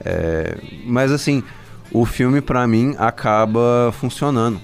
É, 0.05 0.58
mas 0.86 1.12
assim, 1.12 1.43
o 1.91 2.05
filme 2.05 2.39
para 2.39 2.65
mim 2.65 2.96
acaba 2.98 3.91
funcionando 3.91 4.62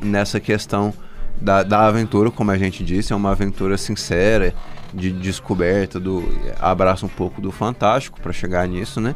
nessa 0.00 0.40
questão 0.40 0.94
da, 1.38 1.62
da 1.62 1.86
aventura, 1.86 2.30
como 2.30 2.50
a 2.50 2.56
gente 2.56 2.82
disse, 2.82 3.12
é 3.12 3.16
uma 3.16 3.32
aventura 3.32 3.76
sincera 3.76 4.54
de 4.94 5.10
descoberta 5.10 5.98
do 5.98 6.22
abraça 6.58 7.04
um 7.04 7.08
pouco 7.08 7.40
do 7.40 7.50
fantástico 7.50 8.20
para 8.20 8.32
chegar 8.32 8.66
nisso, 8.68 9.00
né? 9.00 9.14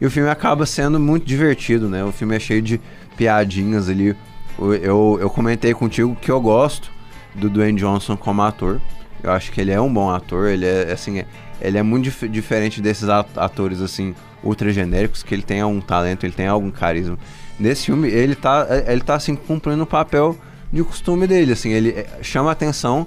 E 0.00 0.06
o 0.06 0.10
filme 0.10 0.28
acaba 0.30 0.64
sendo 0.66 0.98
muito 0.98 1.26
divertido, 1.26 1.88
né? 1.88 2.02
O 2.04 2.10
filme 2.10 2.34
é 2.34 2.40
cheio 2.40 2.62
de 2.62 2.80
piadinhas 3.16 3.88
ali. 3.88 4.16
Eu, 4.58 5.18
eu 5.20 5.30
comentei 5.30 5.72
contigo 5.74 6.16
que 6.16 6.30
eu 6.30 6.40
gosto 6.40 6.90
do 7.34 7.48
Dwayne 7.48 7.78
Johnson 7.78 8.16
como 8.16 8.42
ator. 8.42 8.80
Eu 9.22 9.32
acho 9.32 9.52
que 9.52 9.60
ele 9.60 9.70
é 9.70 9.80
um 9.80 9.92
bom 9.92 10.10
ator, 10.10 10.48
ele 10.48 10.66
é 10.66 10.92
assim, 10.92 11.22
ele 11.60 11.76
é 11.76 11.82
muito 11.82 12.04
dif 12.04 12.26
diferente 12.26 12.80
desses 12.80 13.08
atores 13.08 13.82
assim 13.82 14.14
ultra 14.42 14.72
genéricos 14.72 15.22
que 15.22 15.34
ele 15.34 15.42
tem 15.42 15.60
algum 15.60 15.80
talento, 15.80 16.24
ele 16.24 16.32
tem 16.32 16.46
algum 16.46 16.70
carisma. 16.70 17.18
Nesse 17.58 17.86
filme 17.86 18.08
ele 18.08 18.34
tá 18.34 18.66
ele 18.86 19.02
tá 19.02 19.14
assim 19.14 19.36
cumprindo 19.36 19.82
o 19.82 19.86
papel 19.86 20.38
de 20.72 20.82
costume 20.82 21.26
dele, 21.26 21.52
assim, 21.52 21.70
ele 21.70 21.90
é, 21.90 22.06
chama 22.22 22.50
atenção 22.50 23.06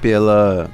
pela 0.00 0.68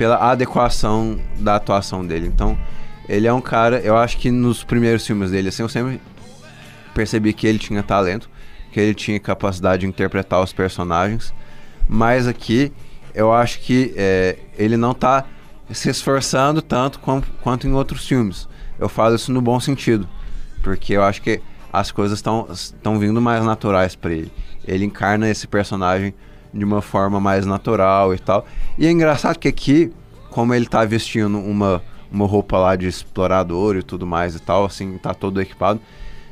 pela 0.00 0.16
adequação 0.16 1.20
da 1.38 1.56
atuação 1.56 2.06
dele. 2.06 2.26
Então, 2.26 2.58
ele 3.06 3.26
é 3.26 3.32
um 3.34 3.40
cara, 3.42 3.80
eu 3.80 3.98
acho 3.98 4.16
que 4.16 4.30
nos 4.30 4.64
primeiros 4.64 5.06
filmes 5.06 5.30
dele, 5.30 5.50
assim, 5.50 5.62
eu 5.62 5.68
sempre 5.68 6.00
percebi 6.94 7.34
que 7.34 7.46
ele 7.46 7.58
tinha 7.58 7.82
talento, 7.82 8.30
que 8.72 8.80
ele 8.80 8.94
tinha 8.94 9.20
capacidade 9.20 9.82
de 9.82 9.86
interpretar 9.86 10.42
os 10.42 10.54
personagens, 10.54 11.34
mas 11.86 12.26
aqui 12.26 12.72
eu 13.14 13.30
acho 13.30 13.60
que 13.60 13.92
é, 13.94 14.38
ele 14.56 14.78
não 14.78 14.92
está 14.92 15.26
se 15.70 15.90
esforçando 15.90 16.62
tanto 16.62 16.98
com, 16.98 17.22
quanto 17.42 17.66
em 17.66 17.72
outros 17.74 18.08
filmes. 18.08 18.48
Eu 18.78 18.88
falo 18.88 19.16
isso 19.16 19.30
no 19.30 19.42
bom 19.42 19.60
sentido, 19.60 20.08
porque 20.62 20.94
eu 20.94 21.02
acho 21.02 21.20
que 21.20 21.42
as 21.70 21.90
coisas 21.90 22.20
estão 22.20 22.98
vindo 22.98 23.20
mais 23.20 23.44
naturais 23.44 23.94
para 23.94 24.14
ele. 24.14 24.32
Ele 24.66 24.86
encarna 24.86 25.28
esse 25.28 25.46
personagem 25.46 26.14
de 26.52 26.64
uma 26.64 26.82
forma 26.82 27.20
mais 27.20 27.46
natural 27.46 28.14
e 28.14 28.18
tal. 28.18 28.46
E 28.78 28.86
é 28.86 28.90
engraçado 28.90 29.38
que 29.38 29.48
aqui, 29.48 29.92
como 30.30 30.54
ele 30.54 30.66
está 30.66 30.84
vestindo 30.84 31.38
uma 31.38 31.82
uma 32.10 32.26
roupa 32.26 32.58
lá 32.58 32.74
de 32.74 32.86
explorador 32.88 33.76
e 33.76 33.82
tudo 33.82 34.06
mais 34.06 34.34
e 34.34 34.40
tal, 34.40 34.64
assim, 34.64 34.98
tá 34.98 35.14
todo 35.14 35.40
equipado. 35.40 35.80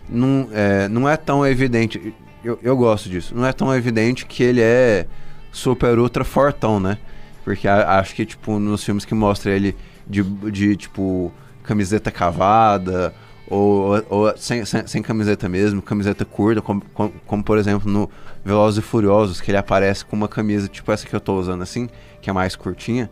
Não 0.08 0.48
é, 0.52 0.88
não 0.88 1.08
é 1.08 1.16
tão 1.16 1.46
evidente, 1.46 2.14
eu, 2.42 2.58
eu 2.62 2.76
gosto 2.76 3.08
disso, 3.08 3.34
não 3.34 3.46
é 3.46 3.52
tão 3.52 3.74
evidente 3.74 4.26
que 4.26 4.42
ele 4.42 4.60
é 4.60 5.06
super 5.52 5.98
ultra 5.98 6.24
fortão, 6.24 6.80
né? 6.80 6.98
Porque 7.44 7.68
a, 7.68 7.98
acho 7.98 8.14
que, 8.14 8.24
tipo, 8.24 8.58
nos 8.58 8.82
filmes 8.82 9.04
que 9.04 9.14
mostra 9.14 9.52
ele 9.52 9.76
de, 10.06 10.22
de 10.22 10.76
tipo, 10.76 11.32
camiseta 11.62 12.10
cavada, 12.10 13.14
ou, 13.48 14.04
ou 14.08 14.36
sem, 14.36 14.64
sem, 14.64 14.86
sem, 14.86 15.02
camiseta 15.02 15.48
mesmo, 15.48 15.80
camiseta 15.80 16.24
curta, 16.24 16.60
como, 16.60 16.82
como, 16.92 17.12
como, 17.26 17.42
por 17.42 17.58
exemplo 17.58 17.90
no 17.90 18.10
Velozes 18.44 18.78
e 18.78 18.82
Furiosos, 18.82 19.40
que 19.40 19.50
ele 19.50 19.58
aparece 19.58 20.04
com 20.04 20.16
uma 20.16 20.28
camisa 20.28 20.68
tipo 20.68 20.90
essa 20.92 21.06
que 21.06 21.14
eu 21.14 21.20
tô 21.20 21.38
usando 21.38 21.62
assim, 21.62 21.88
que 22.20 22.28
é 22.28 22.32
mais 22.32 22.54
curtinha. 22.54 23.10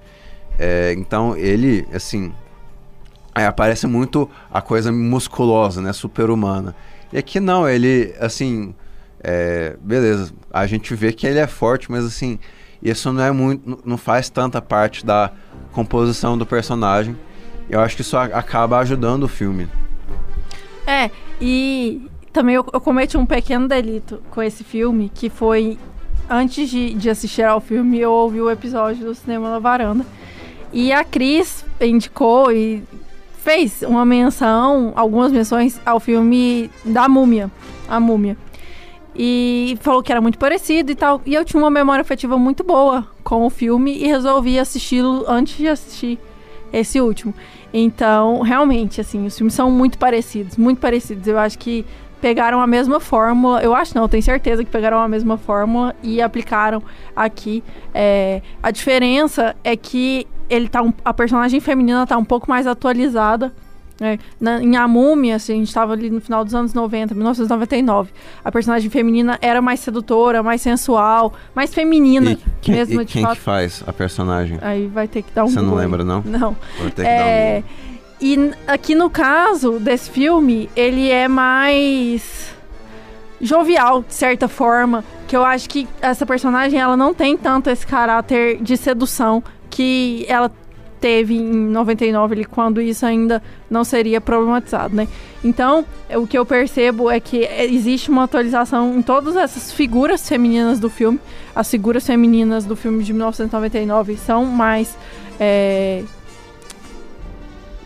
É, 0.59 0.95
então 0.97 1.37
ele, 1.37 1.87
assim, 1.93 2.33
Aí 3.37 3.45
aparece 3.45 3.87
muito 3.87 4.31
a 4.51 4.63
coisa 4.63 4.91
musculosa, 4.91 5.83
né? 5.83 5.93
Super-humana. 5.93 6.75
E 7.13 7.19
aqui 7.19 7.39
não, 7.39 7.69
ele, 7.69 8.15
assim. 8.19 8.75
É, 9.23 9.77
beleza, 9.79 10.33
a 10.51 10.67
gente 10.67 10.95
vê 10.95 11.13
que 11.13 11.27
ele 11.27 11.39
é 11.39 11.47
forte, 11.47 11.91
mas 11.91 12.03
assim, 12.03 12.39
isso 12.83 13.13
não 13.13 13.23
é 13.23 13.31
muito. 13.31 13.79
não 13.85 13.99
faz 13.99 14.31
tanta 14.31 14.63
parte 14.63 15.05
da 15.05 15.31
composição 15.73 16.39
do 16.39 16.47
personagem. 16.47 17.15
Eu 17.69 17.81
acho 17.81 17.95
que 17.95 18.01
isso 18.01 18.17
acaba 18.17 18.79
ajudando 18.79 19.25
o 19.25 19.29
filme. 19.29 19.69
É, 20.87 21.11
e 21.41 22.09
também 22.33 22.55
eu, 22.55 22.65
eu 22.73 22.81
cometi 22.81 23.17
um 23.17 23.27
pequeno 23.27 23.67
delito 23.67 24.23
com 24.31 24.43
esse 24.43 24.63
filme, 24.63 25.11
que 25.13 25.29
foi 25.29 25.79
antes 26.29 26.69
de, 26.69 26.95
de 26.95 27.11
assistir 27.11 27.43
ao 27.43 27.61
filme, 27.61 27.99
eu 27.99 28.13
ouvi 28.13 28.41
o 28.41 28.51
episódio 28.51 29.05
do 29.05 29.15
Cinema 29.15 29.51
na 29.51 29.59
Varanda. 29.59 30.05
E 30.73 30.93
a 30.93 31.05
Cris 31.05 31.65
indicou 31.81 32.53
e 32.53 32.83
fez 33.39 33.83
uma 33.83 34.05
menção, 34.05 34.93
algumas 34.97 35.33
menções 35.33 35.81
ao 35.87 36.01
filme 36.01 36.71
da 36.85 37.09
Múmia, 37.09 37.51
a 37.89 38.01
Múmia. 38.01 38.37
E 39.15 39.79
falou 39.81 40.03
que 40.03 40.13
era 40.13 40.21
muito 40.21 40.39
parecido 40.39 40.93
e 40.93 40.95
tal. 40.95 41.23
E 41.25 41.35
eu 41.35 41.45
tinha 41.45 41.63
uma 41.63 41.71
memória 41.71 42.03
afetiva 42.03 42.37
muito 42.37 42.63
boa 42.63 43.07
com 43.25 43.47
o 43.47 43.51
filme 43.51 43.97
e 43.97 44.07
resolvi 44.07 44.59
assisti-lo 44.59 45.25
antes 45.27 45.57
de 45.57 45.69
assistir 45.69 46.19
esse 46.73 47.01
último. 47.01 47.33
Então, 47.79 48.41
realmente, 48.41 49.03
assim, 49.03 49.27
os 49.27 49.37
filmes 49.37 49.53
são 49.53 49.71
muito 49.71 49.99
parecidos, 49.99 50.57
muito 50.57 50.79
parecidos. 50.79 51.27
Eu 51.27 51.39
acho 51.39 51.59
que 51.59 51.85
pegaram 52.23 52.59
a 52.59 52.67
mesma 52.67 52.99
fórmula. 52.99 53.61
Eu 53.61 53.75
acho 53.75 53.95
não, 53.95 54.09
tenho 54.09 54.23
certeza 54.23 54.65
que 54.65 54.71
pegaram 54.71 54.97
a 54.97 55.07
mesma 55.07 55.37
fórmula 55.37 55.95
e 56.03 56.23
aplicaram 56.23 56.83
aqui. 57.15 57.63
É, 57.93 58.41
a 58.63 58.71
diferença 58.71 59.55
é 59.63 59.77
que 59.77 60.27
ele 60.49 60.71
tá 60.71 60.81
um, 60.81 60.91
a 61.05 61.13
personagem 61.13 61.61
feminina 61.61 62.07
tá 62.07 62.17
um 62.17 62.25
pouco 62.25 62.49
mais 62.49 62.67
atualizada. 62.67 63.53
Né? 63.99 64.19
Na, 64.39 64.63
em 64.63 64.77
A 64.77 64.87
Múmia, 64.87 65.37
assim, 65.37 65.55
a 65.55 65.57
gente 65.57 65.69
estava 65.69 65.95
ali 65.95 66.11
no 66.11 66.21
final 66.21 66.45
dos 66.45 66.55
anos 66.55 66.75
90, 66.75 67.15
1999. 67.15 68.11
A 68.45 68.53
personagem 68.53 68.91
feminina 68.91 69.39
era 69.41 69.63
mais 69.63 69.81
sedutora, 69.81 70.43
mais 70.43 70.61
sensual, 70.61 71.33
mais 71.55 71.73
feminina. 71.73 72.33
E 72.33 72.39
quem, 72.61 72.75
mesmo, 72.75 73.01
e 73.01 73.07
quem 73.07 73.23
fato. 73.23 73.37
que 73.37 73.41
faz 73.41 73.83
a 73.87 73.93
personagem? 73.93 74.59
Aí 74.61 74.87
vai 74.87 75.09
ter 75.09 75.23
que 75.23 75.33
dar 75.33 75.45
um 75.45 75.49
Você 75.49 75.61
não 75.61 75.75
lembra, 75.75 76.05
não? 76.05 76.23
Não. 76.23 76.57
Vou 76.79 76.91
ter 76.91 77.03
que 77.03 77.09
é... 77.09 77.63
dar 77.63 77.67
um 77.67 77.71
E 78.21 78.51
aqui 78.67 78.95
no 78.95 79.09
caso 79.09 79.79
desse 79.81 80.11
filme, 80.11 80.69
ele 80.77 81.11
é 81.11 81.27
mais 81.27 82.55
jovial, 83.41 84.03
de 84.03 84.15
certa 84.15 84.47
forma. 84.47 85.03
Que 85.27 85.37
eu 85.37 85.45
acho 85.45 85.69
que 85.69 85.89
essa 86.01 86.25
personagem 86.25 86.79
ela 86.79 86.97
não 86.97 87.13
tem 87.13 87.37
tanto 87.37 87.71
esse 87.71 87.87
caráter 87.87 88.63
de 88.63 88.77
sedução 88.77 89.43
que 89.71 90.25
ela 90.29 90.51
teve 91.07 91.37
em 91.37 91.69
99, 91.69 92.35
ali, 92.35 92.45
quando 92.45 92.81
isso 92.81 93.07
ainda 93.07 93.41
não 93.71 93.85
seria 93.85 94.21
problematizado, 94.21 94.97
né? 94.97 95.07
Então, 95.45 95.85
o 96.13 96.27
que 96.27 96.37
eu 96.37 96.45
percebo 96.45 97.09
é 97.09 97.21
que 97.21 97.45
existe 97.45 98.11
uma 98.11 98.25
atualização 98.25 98.93
em 98.97 99.03
todas 99.03 99.37
essas 99.37 99.71
figuras 99.71 100.29
femininas 100.29 100.81
do 100.81 100.91
filme. 100.91 101.21
As 101.55 101.71
figuras 101.71 102.05
femininas 102.05 102.65
do 102.65 102.75
filme 102.75 103.05
de 103.05 103.13
1999 103.13 104.17
são 104.17 104.45
mais. 104.47 104.99
É... 105.39 106.03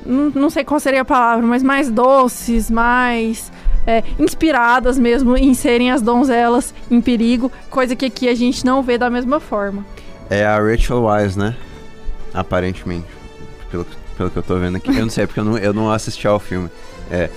Não, 0.07 0.31
não 0.31 0.49
sei 0.49 0.65
qual 0.65 0.81
seria 0.81 1.03
a 1.03 1.05
palavra, 1.05 1.47
mas 1.47 1.63
mais 1.63 1.91
doces, 1.91 2.71
mais. 2.71 3.53
É, 3.87 4.03
inspiradas 4.19 4.99
mesmo 4.99 5.37
em 5.37 5.53
serem 5.53 5.91
as 5.91 6.03
donzelas 6.03 6.75
em 6.91 7.01
perigo, 7.01 7.51
coisa 7.71 7.97
que 7.97 8.05
aqui 8.05 8.29
a 8.29 8.35
gente 8.35 8.65
não 8.65 8.83
vê 8.83 8.99
da 8.99 9.09
mesma 9.11 9.41
forma. 9.41 9.85
É 10.29 10.45
a 10.45 10.59
Rachel 10.59 11.05
Wise, 11.05 11.39
né? 11.39 11.57
Aparentemente. 12.33 13.07
Pelo, 13.71 13.87
pelo 14.17 14.31
que 14.31 14.37
eu 14.37 14.43
tô 14.43 14.59
vendo 14.59 14.77
aqui. 14.77 14.89
Eu 14.89 15.03
não 15.03 15.11
sei, 15.11 15.27
porque 15.27 15.41
eu 15.41 15.45
não, 15.45 15.59
eu 15.59 15.73
não 15.73 15.91
assisti 15.91 16.27
ao 16.27 16.39
filme. 16.39 16.69
É. 17.11 17.31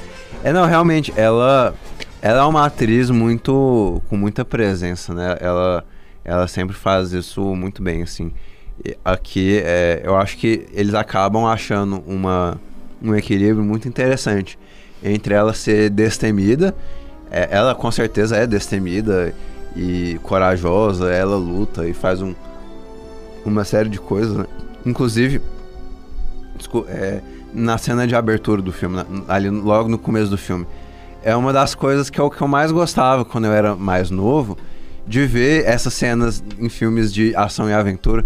É, 0.44 0.52
não, 0.52 0.66
realmente, 0.66 1.14
ela. 1.16 1.74
Ela 2.22 2.44
é 2.44 2.46
uma 2.46 2.66
atriz 2.66 3.10
muito. 3.10 4.02
com 4.10 4.18
muita 4.18 4.46
presença, 4.46 5.14
né? 5.14 5.38
Ela, 5.40 5.86
ela 6.24 6.48
sempre 6.48 6.76
faz 6.76 7.12
isso 7.14 7.42
muito 7.56 7.82
bem, 7.82 8.02
assim. 8.02 8.32
Aqui, 9.04 9.62
é, 9.64 10.02
eu 10.04 10.16
acho 10.18 10.38
que 10.38 10.66
eles 10.74 10.94
acabam 10.94 11.46
achando 11.46 12.04
uma, 12.08 12.60
um 13.02 13.14
equilíbrio 13.16 13.64
muito 13.64 13.88
interessante 13.88 14.58
entre 15.04 15.34
ela 15.34 15.54
ser 15.54 15.90
destemida. 15.90 16.74
É, 17.30 17.50
ela 17.52 17.76
com 17.76 17.92
certeza 17.92 18.38
é 18.38 18.48
destemida 18.48 19.34
e 19.76 20.20
corajosa, 20.24 21.12
ela 21.12 21.36
luta 21.36 21.88
e 21.88 21.94
faz 21.94 22.22
um, 22.22 22.34
uma 23.46 23.64
série 23.64 23.90
de 23.90 24.00
coisas, 24.00 24.38
né? 24.38 24.46
Inclusive, 24.86 25.42
é, 26.88 27.22
na 27.54 27.78
cena 27.78 28.08
de 28.08 28.16
abertura 28.16 28.62
do 28.62 28.72
filme, 28.72 29.04
ali 29.28 29.50
logo 29.50 29.90
no 29.90 29.98
começo 29.98 30.30
do 30.30 30.38
filme, 30.38 30.66
é 31.24 31.36
uma 31.36 31.54
das 31.54 31.74
coisas 31.74 32.10
que 32.10 32.20
eu, 32.20 32.30
que 32.30 32.42
eu 32.42 32.48
mais 32.48 32.72
gostava 32.72 33.24
quando 33.24 33.46
eu 33.46 33.54
era 33.54 33.76
mais 33.76 34.10
novo, 34.10 34.58
de 35.08 35.26
ver 35.26 35.66
essas 35.66 35.94
cenas 35.94 36.44
em 36.60 36.70
filmes 36.70 37.14
de 37.14 37.36
ação 37.36 37.70
e 37.70 37.74
aventura, 37.74 38.26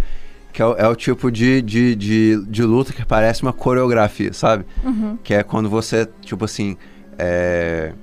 que 0.52 0.62
é 0.62 0.66
o, 0.66 0.76
é 0.76 0.88
o 0.88 0.96
tipo 0.96 1.32
de, 1.32 1.62
de, 1.62 1.96
de, 1.96 2.44
de, 2.46 2.64
luta 2.64 2.94
que 2.94 3.06
parece 3.06 3.44
uma 3.44 3.54
coreografia, 3.54 4.34
sabe? 4.34 4.66
Uhum. 4.84 5.18
Que 5.24 5.36
é 5.36 5.44
quando 5.44 5.70
você, 5.70 6.08
tipo 6.22 6.46
assim, 6.46 6.76
é, 7.18 7.94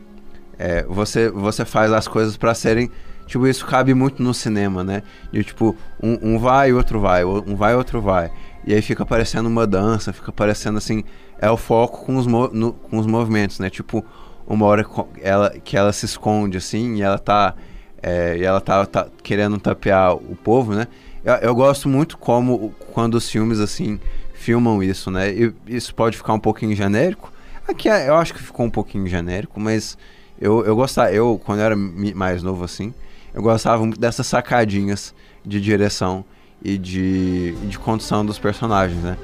é, 0.59 0.85
você, 0.85 1.31
você 1.31 1.65
faz 1.65 1.93
as 1.93 2.07
coisas 2.07 2.37
para 2.37 2.55
serem 2.55 2.91
Tipo, 3.27 3.47
isso 3.47 3.67
cabe 3.67 3.95
muito 3.95 4.23
no 4.23 4.35
cinema, 4.35 4.85
né? 4.85 5.03
De 5.33 5.43
tipo, 5.43 5.77
um, 6.03 6.35
um 6.35 6.39
vai, 6.39 6.73
outro 6.73 7.01
vai, 7.01 7.25
um 7.25 7.57
vai, 7.57 7.75
outro 7.75 8.01
vai. 8.01 8.31
E 8.67 8.75
aí 8.75 8.83
fica 8.83 9.05
parecendo 9.05 9.49
uma 9.49 9.67
dança, 9.67 10.13
fica 10.13 10.33
parecendo 10.33 10.79
assim. 10.79 11.05
É 11.39 11.51
o 11.51 11.57
foco 11.57 12.05
com 12.05 12.17
os, 12.17 12.27
no, 12.27 12.73
com 12.73 12.99
os 12.99 13.07
movimentos, 13.07 13.59
né? 13.59 13.69
Tipo, 13.69 14.05
uma 14.47 14.67
hora 14.67 14.87
ela, 15.21 15.51
que 15.51 15.77
ela 15.77 15.93
se 15.93 16.07
esconde 16.07 16.59
assim 16.59 16.97
e 16.97 17.03
ela 17.03 17.19
tá. 17.19 17.55
É, 18.03 18.37
e 18.37 18.45
ela 18.45 18.61
tá, 18.61 18.85
tá, 18.85 19.07
querendo 19.23 19.59
tapear 19.59 20.15
o 20.15 20.37
povo, 20.37 20.75
né? 20.75 20.87
Eu, 21.25 21.35
eu, 21.37 21.55
gosto 21.55 21.89
muito 21.89 22.19
como 22.19 22.75
quando 22.93 23.15
os 23.15 23.31
filmes 23.31 23.59
assim 23.59 23.99
filmam 24.35 24.83
isso, 24.83 25.11
né? 25.11 25.31
E 25.33 25.55
isso 25.67 25.95
pode 25.95 26.17
ficar 26.17 26.35
um 26.35 26.39
pouquinho 26.39 26.77
genérico. 26.77 27.33
Aqui 27.67 27.89
é, 27.89 28.11
eu 28.11 28.17
acho 28.17 28.35
que 28.35 28.43
ficou 28.43 28.67
um 28.67 28.71
pouquinho 28.71 29.07
genérico, 29.07 29.59
mas 29.59 29.97
eu, 30.39 30.65
eu 30.67 30.77
gostava, 30.77 31.11
eu 31.13 31.41
quando 31.43 31.61
eu 31.61 31.65
era 31.65 31.77
mais 31.77 32.43
novo 32.43 32.63
assim, 32.63 32.93
eu 33.35 33.43
gostava 33.43 33.85
muito 33.85 33.99
dessas 33.99 34.27
sacadinhas 34.27 35.13
de 35.45 35.61
direção 35.61 36.25
e 36.63 36.79
de, 36.79 37.53
de 37.69 37.79
condução 37.79 38.25
dos 38.25 38.39
personagens, 38.39 39.03
né? 39.03 39.19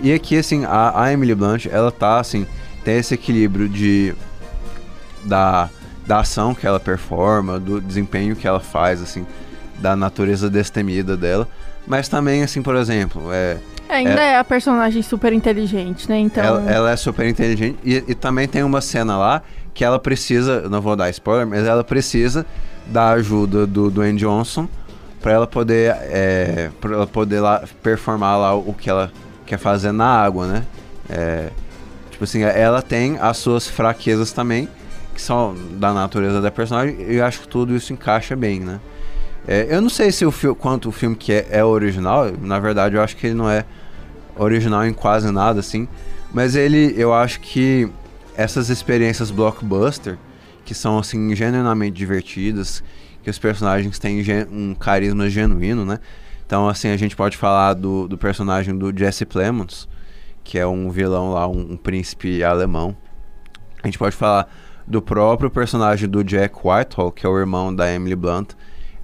E 0.00 0.12
aqui, 0.12 0.38
assim, 0.38 0.64
a, 0.64 1.02
a 1.02 1.12
Emily 1.12 1.34
Blunt, 1.34 1.66
ela 1.66 1.90
tá, 1.90 2.18
assim, 2.18 2.46
tem 2.84 2.96
esse 2.96 3.12
equilíbrio 3.12 3.68
de... 3.68 4.14
Da, 5.24 5.68
da 6.06 6.20
ação 6.20 6.54
que 6.54 6.66
ela 6.66 6.80
performa, 6.80 7.60
do 7.60 7.78
desempenho 7.80 8.34
que 8.34 8.46
ela 8.46 8.60
faz, 8.60 9.02
assim, 9.02 9.26
da 9.78 9.94
natureza 9.94 10.48
destemida 10.48 11.16
dela. 11.16 11.46
Mas 11.86 12.08
também, 12.08 12.42
assim, 12.42 12.62
por 12.62 12.76
exemplo, 12.76 13.30
é... 13.30 13.58
é 13.88 13.94
ainda 13.96 14.20
é, 14.22 14.32
é, 14.32 14.38
a 14.38 14.44
personagem 14.44 15.02
super 15.02 15.32
inteligente, 15.32 16.08
né? 16.08 16.18
Então... 16.18 16.42
Ela, 16.42 16.70
ela 16.70 16.90
é 16.92 16.96
super 16.96 17.26
inteligente 17.26 17.78
e, 17.84 17.96
e 18.08 18.14
também 18.14 18.48
tem 18.48 18.62
uma 18.62 18.80
cena 18.80 19.18
lá 19.18 19.42
que 19.74 19.84
ela 19.84 19.98
precisa, 19.98 20.68
não 20.70 20.80
vou 20.80 20.96
dar 20.96 21.10
spoiler, 21.10 21.46
mas 21.46 21.66
ela 21.66 21.84
precisa 21.84 22.46
da 22.90 23.10
ajuda 23.10 23.66
do 23.66 23.90
Dwayne 23.90 24.18
Johnson 24.18 24.68
para 25.20 25.32
ela 25.32 25.46
poder 25.46 25.94
é, 26.00 26.70
para 26.80 26.94
ela 26.94 27.06
poder 27.06 27.40
lá 27.40 27.62
performar 27.82 28.38
lá 28.38 28.54
o 28.54 28.74
que 28.74 28.88
ela 28.90 29.12
quer 29.46 29.58
fazer 29.58 29.92
na 29.92 30.06
água, 30.06 30.46
né? 30.46 30.64
É, 31.08 31.50
tipo 32.10 32.24
assim, 32.24 32.42
ela 32.42 32.82
tem 32.82 33.18
as 33.18 33.36
suas 33.36 33.68
fraquezas 33.68 34.32
também, 34.32 34.68
que 35.14 35.20
são 35.20 35.56
da 35.72 35.92
natureza 35.92 36.40
da 36.40 36.50
personagem, 36.50 36.96
e 37.00 37.16
eu 37.16 37.24
acho 37.24 37.40
que 37.40 37.48
tudo 37.48 37.74
isso 37.74 37.92
encaixa 37.92 38.36
bem, 38.36 38.60
né? 38.60 38.80
É, 39.46 39.66
eu 39.70 39.80
não 39.80 39.88
sei 39.88 40.12
se 40.12 40.24
o 40.24 40.32
quanto 40.54 40.88
o 40.88 40.92
filme 40.92 41.16
que 41.16 41.32
é, 41.32 41.46
é 41.50 41.64
original, 41.64 42.30
na 42.40 42.58
verdade 42.58 42.94
eu 42.94 43.02
acho 43.02 43.16
que 43.16 43.26
ele 43.26 43.34
não 43.34 43.50
é 43.50 43.64
original 44.36 44.86
em 44.86 44.92
quase 44.92 45.30
nada, 45.30 45.60
assim, 45.60 45.88
mas 46.32 46.54
ele, 46.54 46.94
eu 46.96 47.12
acho 47.12 47.40
que 47.40 47.88
essas 48.36 48.68
experiências 48.68 49.30
blockbuster, 49.30 50.16
que 50.64 50.74
são 50.74 50.98
assim 50.98 51.34
genuinamente 51.34 51.96
divertidas, 51.96 52.82
que 53.22 53.30
os 53.30 53.38
personagens 53.38 53.98
têm 53.98 54.22
um 54.50 54.74
carisma 54.74 55.28
genuíno, 55.28 55.84
né? 55.84 55.98
Então, 56.46 56.68
assim, 56.68 56.88
a 56.88 56.96
gente 56.96 57.14
pode 57.14 57.36
falar 57.36 57.74
do, 57.74 58.08
do 58.08 58.18
personagem 58.18 58.76
do 58.76 58.92
Jesse 58.96 59.24
Plemons, 59.24 59.88
que 60.42 60.58
é 60.58 60.66
um 60.66 60.90
vilão 60.90 61.30
lá, 61.30 61.46
um, 61.46 61.72
um, 61.72 61.76
príncipe 61.76 62.42
alemão. 62.42 62.96
A 63.82 63.86
gente 63.86 63.96
pode 63.96 64.16
falar 64.16 64.52
do 64.84 65.00
próprio 65.00 65.48
personagem 65.48 66.08
do 66.08 66.24
Jack 66.24 66.56
Whitehall, 66.64 67.12
que 67.12 67.24
é 67.24 67.28
o 67.28 67.38
irmão 67.38 67.72
da 67.72 67.92
Emily 67.92 68.16
Blunt. 68.16 68.50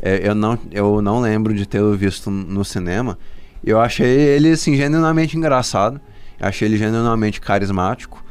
É, 0.03 0.29
eu, 0.29 0.35
não, 0.35 0.59
eu 0.73 1.01
não 1.01 1.21
lembro 1.21 1.55
de 1.55 1.67
tê-lo 1.67 1.97
visto 1.97 2.31
no 2.31 2.65
cinema. 2.65 3.17
Eu 3.63 3.81
achei 3.81 4.09
ele, 4.09 4.51
assim, 4.51 4.77
genuinamente 4.77 5.37
engraçado. 5.37 6.01
achei 6.41 6.67
ele 6.67 6.77
genuinamente 6.77 7.41
carismático. 7.41 8.25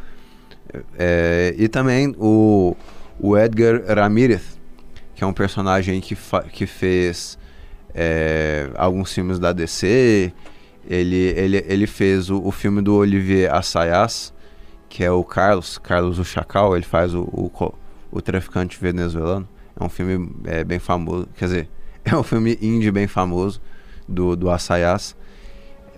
É, 0.97 1.55
e 1.57 1.69
também 1.69 2.13
o, 2.17 2.75
o 3.19 3.37
Edgar 3.37 3.81
Ramirez, 3.87 4.59
que 5.13 5.23
é 5.23 5.27
um 5.27 5.33
personagem 5.33 5.99
que, 6.01 6.17
que 6.51 6.65
fez 6.65 7.37
é, 7.93 8.69
alguns 8.75 9.13
filmes 9.13 9.39
da 9.39 9.51
DC. 9.51 10.31
Ele, 10.87 11.15
ele, 11.15 11.65
ele 11.67 11.87
fez 11.87 12.29
o, 12.29 12.41
o 12.43 12.51
filme 12.51 12.81
do 12.81 12.95
Olivier 12.95 13.53
Assayas, 13.53 14.33
que 14.87 15.03
é 15.03 15.11
o 15.11 15.23
Carlos, 15.23 15.77
Carlos 15.77 16.19
o 16.19 16.25
Chacal, 16.25 16.75
ele 16.75 16.85
faz 16.85 17.13
o, 17.13 17.21
o, 17.21 17.73
o 18.11 18.21
traficante 18.21 18.79
venezuelano. 18.79 19.47
É 19.79 19.83
um 19.83 19.89
filme 19.89 20.31
é, 20.45 20.63
bem 20.63 20.79
famoso, 20.79 21.27
quer 21.35 21.45
dizer, 21.45 21.69
é 22.05 22.15
um 22.15 22.23
filme 22.23 22.57
indie 22.61 22.91
bem 22.91 23.07
famoso 23.07 23.61
do, 24.07 24.35
do 24.35 24.49
Assayas. 24.49 25.15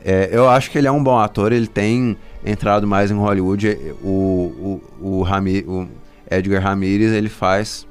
É, 0.05 0.29
eu 0.31 0.47
acho 0.47 0.71
que 0.71 0.77
ele 0.77 0.87
é 0.87 0.91
um 0.91 1.03
bom 1.03 1.19
ator, 1.19 1.51
ele 1.51 1.67
tem 1.67 2.15
entrado 2.45 2.87
mais 2.87 3.11
em 3.11 3.15
Hollywood. 3.15 3.77
O, 4.01 4.81
o, 5.01 5.17
o, 5.19 5.21
Rami, 5.21 5.65
o 5.67 5.87
Edgar 6.29 6.61
Ramirez, 6.61 7.11
ele 7.11 7.29
faz 7.29 7.87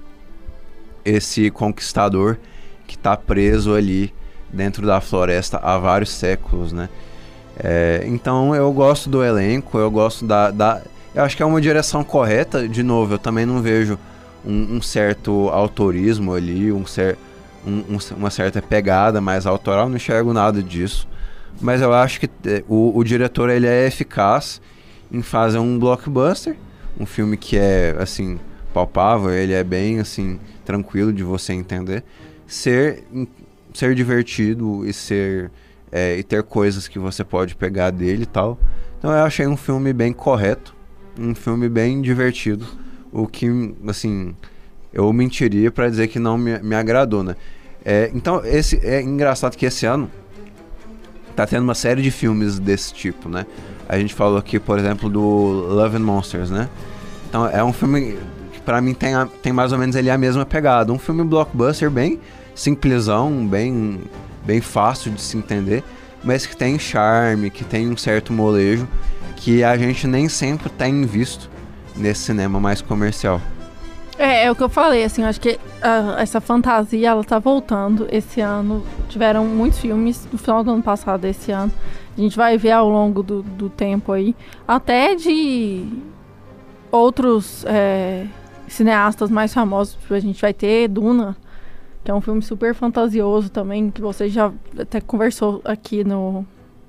esse 1.05 1.50
conquistador 1.50 2.37
que 2.87 2.97
está 2.97 3.16
preso 3.16 3.75
ali 3.75 4.12
dentro 4.52 4.87
da 4.87 5.00
floresta 5.00 5.59
há 5.59 5.78
vários 5.78 6.11
séculos, 6.11 6.73
né? 6.73 6.88
É, 7.59 8.02
então 8.07 8.55
eu 8.55 8.71
gosto 8.73 9.09
do 9.09 9.25
elenco, 9.25 9.78
eu 9.78 9.90
gosto 9.90 10.26
da, 10.26 10.50
da, 10.50 10.83
Eu 11.14 11.25
acho 11.25 11.37
que 11.37 11.43
é 11.43 11.47
uma 11.47 11.61
direção 11.61 12.05
correta. 12.05 12.69
De 12.69 12.83
novo, 12.83 13.14
eu 13.14 13.19
também 13.19 13.47
não 13.47 13.62
vejo 13.62 13.99
um, 14.45 14.76
um 14.76 14.83
certo 14.83 15.49
autorismo 15.50 16.35
ali, 16.35 16.71
um 16.71 16.87
cer 16.87 17.16
um, 17.66 17.97
um, 17.97 17.99
uma 18.16 18.31
certa 18.31 18.62
pegada 18.62 19.21
mais 19.21 19.47
autoral, 19.47 19.88
não 19.88 19.97
enxergo 19.97 20.33
nada 20.33 20.62
disso. 20.62 21.09
Mas 21.61 21.81
eu 21.81 21.93
acho 21.93 22.21
que 22.21 22.28
é, 22.45 22.62
o, 22.69 22.97
o 22.97 23.02
diretor 23.02 23.49
ele 23.49 23.66
é 23.66 23.87
eficaz 23.87 24.61
em 25.11 25.23
fazer 25.23 25.59
um 25.59 25.78
blockbuster, 25.78 26.57
um 26.98 27.06
filme 27.06 27.36
que 27.36 27.56
é 27.56 27.94
assim 27.98 28.38
palpável, 28.72 29.30
ele 29.30 29.52
é 29.52 29.64
bem 29.64 30.00
assim 30.00 30.38
tranquilo 30.64 31.12
de 31.12 31.22
você 31.22 31.52
entender, 31.52 32.04
ser, 32.46 33.04
ser 33.72 33.94
divertido 33.94 34.86
e 34.86 34.92
ser 34.92 35.50
é, 35.90 36.18
e 36.18 36.22
ter 36.22 36.42
coisas 36.42 36.88
que 36.88 36.98
você 36.98 37.24
pode 37.24 37.54
pegar 37.54 37.90
dele 37.90 38.24
e 38.24 38.26
tal. 38.26 38.58
Então 38.98 39.10
eu 39.10 39.24
achei 39.24 39.46
um 39.46 39.56
filme 39.56 39.92
bem 39.92 40.12
correto, 40.12 40.74
um 41.18 41.34
filme 41.34 41.68
bem 41.68 42.02
divertido, 42.02 42.66
o 43.12 43.26
que 43.26 43.74
assim 43.87 44.35
eu 44.92 45.11
mentiria 45.12 45.70
para 45.70 45.88
dizer 45.88 46.09
que 46.09 46.18
não 46.18 46.37
me, 46.37 46.59
me 46.59 46.74
agradou, 46.74 47.22
né? 47.22 47.37
É, 47.85 48.11
então 48.14 48.44
esse 48.44 48.85
é 48.85 49.00
engraçado 49.00 49.56
que 49.56 49.64
esse 49.64 49.87
ano 49.87 50.11
tá 51.37 51.46
tendo 51.46 51.62
uma 51.62 51.74
série 51.74 52.02
de 52.02 52.11
filmes 52.11 52.59
desse 52.59 52.92
tipo, 52.92 53.28
né? 53.28 53.46
A 53.88 53.99
gente 53.99 54.14
falou 54.14 54.38
aqui, 54.38 54.59
por 54.59 54.79
exemplo, 54.79 55.09
do 55.09 55.20
Love 55.20 55.96
and 55.96 56.01
Monsters, 56.01 56.51
né? 56.51 56.68
Então 57.29 57.46
é 57.46 57.62
um 57.62 57.72
filme 57.72 58.18
para 58.66 58.81
mim 58.81 58.92
tem, 58.92 59.14
a, 59.14 59.27
tem 59.40 59.53
mais 59.53 59.72
ou 59.72 59.79
menos 59.79 59.94
ali 59.94 60.11
a 60.11 60.18
mesma 60.18 60.44
pegada. 60.44 60.92
Um 60.92 60.99
filme 60.99 61.22
blockbuster 61.22 61.88
bem 61.88 62.20
simplesão, 62.55 63.46
bem, 63.46 64.01
bem 64.44 64.61
fácil 64.61 65.12
de 65.12 65.20
se 65.20 65.37
entender, 65.37 65.85
mas 66.25 66.44
que 66.46 66.57
tem 66.57 66.79
charme, 66.79 67.49
que 67.49 67.64
tem 67.64 67.88
um 67.88 67.96
certo 67.96 68.33
molejo 68.33 68.88
que 69.37 69.62
a 69.62 69.77
gente 69.77 70.07
nem 70.09 70.29
sempre 70.29 70.68
tem 70.68 71.05
visto 71.05 71.49
nesse 71.94 72.22
cinema 72.22 72.59
mais 72.59 72.83
comercial. 72.83 73.40
É, 74.18 74.46
é 74.46 74.51
o 74.51 74.57
que 74.57 74.62
eu 74.62 74.68
falei, 74.68 75.05
assim, 75.05 75.22
eu 75.22 75.29
acho 75.29 75.40
que 75.40 75.51
uh, 75.51 76.18
essa 76.18 76.40
fantasia, 76.40 77.11
ela 77.11 77.22
tá 77.22 77.38
voltando 77.38 78.09
esse 78.11 78.40
ano. 78.40 78.85
Tiveram 79.09 79.44
muitos 79.44 79.79
filmes 79.79 80.27
no 80.33 80.38
final 80.38 80.64
do 80.64 80.70
ano 80.70 80.83
passado, 80.83 81.27
esse 81.27 81.53
ano. 81.53 81.70
A 82.16 82.20
gente 82.20 82.37
vai 82.37 82.57
ver 82.57 82.70
ao 82.70 82.88
longo 82.88 83.22
do, 83.22 83.42
do 83.42 83.68
tempo 83.68 84.12
aí, 84.12 84.35
até 84.66 85.14
de 85.14 85.87
outros 86.90 87.64
é, 87.66 88.26
cineastas 88.66 89.31
mais 89.31 89.52
famosos. 89.52 89.98
A 90.11 90.18
gente 90.18 90.40
vai 90.40 90.55
ter 90.55 90.88
Duna, 90.88 91.37
que 92.02 92.11
é 92.11 92.14
um 92.14 92.20
filme 92.20 92.40
super 92.40 92.74
fantasioso 92.74 93.50
também, 93.50 93.90
que 93.90 94.00
você 94.00 94.29
já 94.29 94.50
até 94.79 95.00
conversou 95.00 95.61
aqui 95.64 96.05
no. 96.05 96.46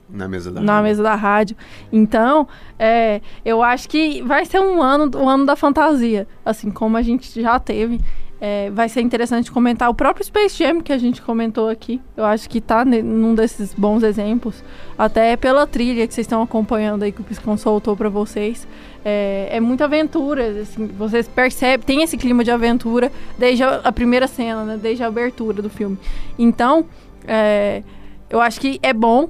Na 0.10 0.26
mesa 0.30 0.50
da 0.50 0.62
na 0.62 0.74
rádio. 0.74 0.84
mesa 0.84 1.04
da 1.04 1.16
rádio. 1.16 1.58
Então, 1.92 2.48
é, 2.80 3.20
eu 3.44 3.62
acho 3.62 3.90
que 3.90 4.22
vai 4.22 4.46
ser 4.46 4.62
um 4.62 4.82
ano, 4.82 5.12
um 5.18 5.28
ano 5.28 5.46
da 5.46 5.58
fantasia, 5.58 6.26
assim 6.46 6.72
como 6.72 6.96
a 6.96 7.02
gente 7.02 7.42
já 7.42 7.60
teve. 7.60 8.00
É, 8.40 8.70
vai 8.70 8.88
ser 8.88 9.02
interessante 9.02 9.52
comentar 9.52 9.90
o 9.90 9.96
próprio 9.96 10.24
Space 10.24 10.64
Jam 10.64 10.80
que 10.82 10.94
a 10.94 10.98
gente 10.98 11.22
comentou 11.22 11.70
aqui. 11.70 12.00
Eu 12.16 12.24
acho 12.24 12.48
que 12.48 12.62
tá 12.62 12.86
num 12.86 13.34
desses 13.34 13.74
bons 13.74 14.04
exemplos. 14.04 14.64
Até 14.96 15.36
pela 15.36 15.66
trilha 15.66 16.06
que 16.08 16.14
vocês 16.14 16.26
estão 16.26 16.42
acompanhando 16.42 17.04
aí 17.04 17.12
que 17.12 17.22
o 17.22 17.24
Piscon 17.24 17.58
soltou 17.58 17.98
para 17.98 18.10
vocês. 18.10 18.68
É, 19.04 19.50
é, 19.52 19.60
muita 19.60 19.86
aventura. 19.86 20.62
Assim, 20.62 20.86
vocês 20.86 21.28
percebem, 21.28 21.86
tem 21.86 22.04
esse 22.04 22.16
clima 22.16 22.44
de 22.44 22.52
aventura 22.52 23.12
desde 23.40 23.64
a, 23.64 23.82
a 23.84 23.92
primeira 23.92 24.28
cena, 24.28 24.64
né, 24.64 24.80
desde 24.80 25.04
a 25.04 25.08
abertura 25.08 25.62
do 25.62 25.70
filme. 25.70 25.98
Então, 26.38 26.86
é, 27.28 27.82
eu 28.30 28.40
acho 28.40 28.60
que 28.60 28.80
é 28.84 28.94
bom 28.94 29.30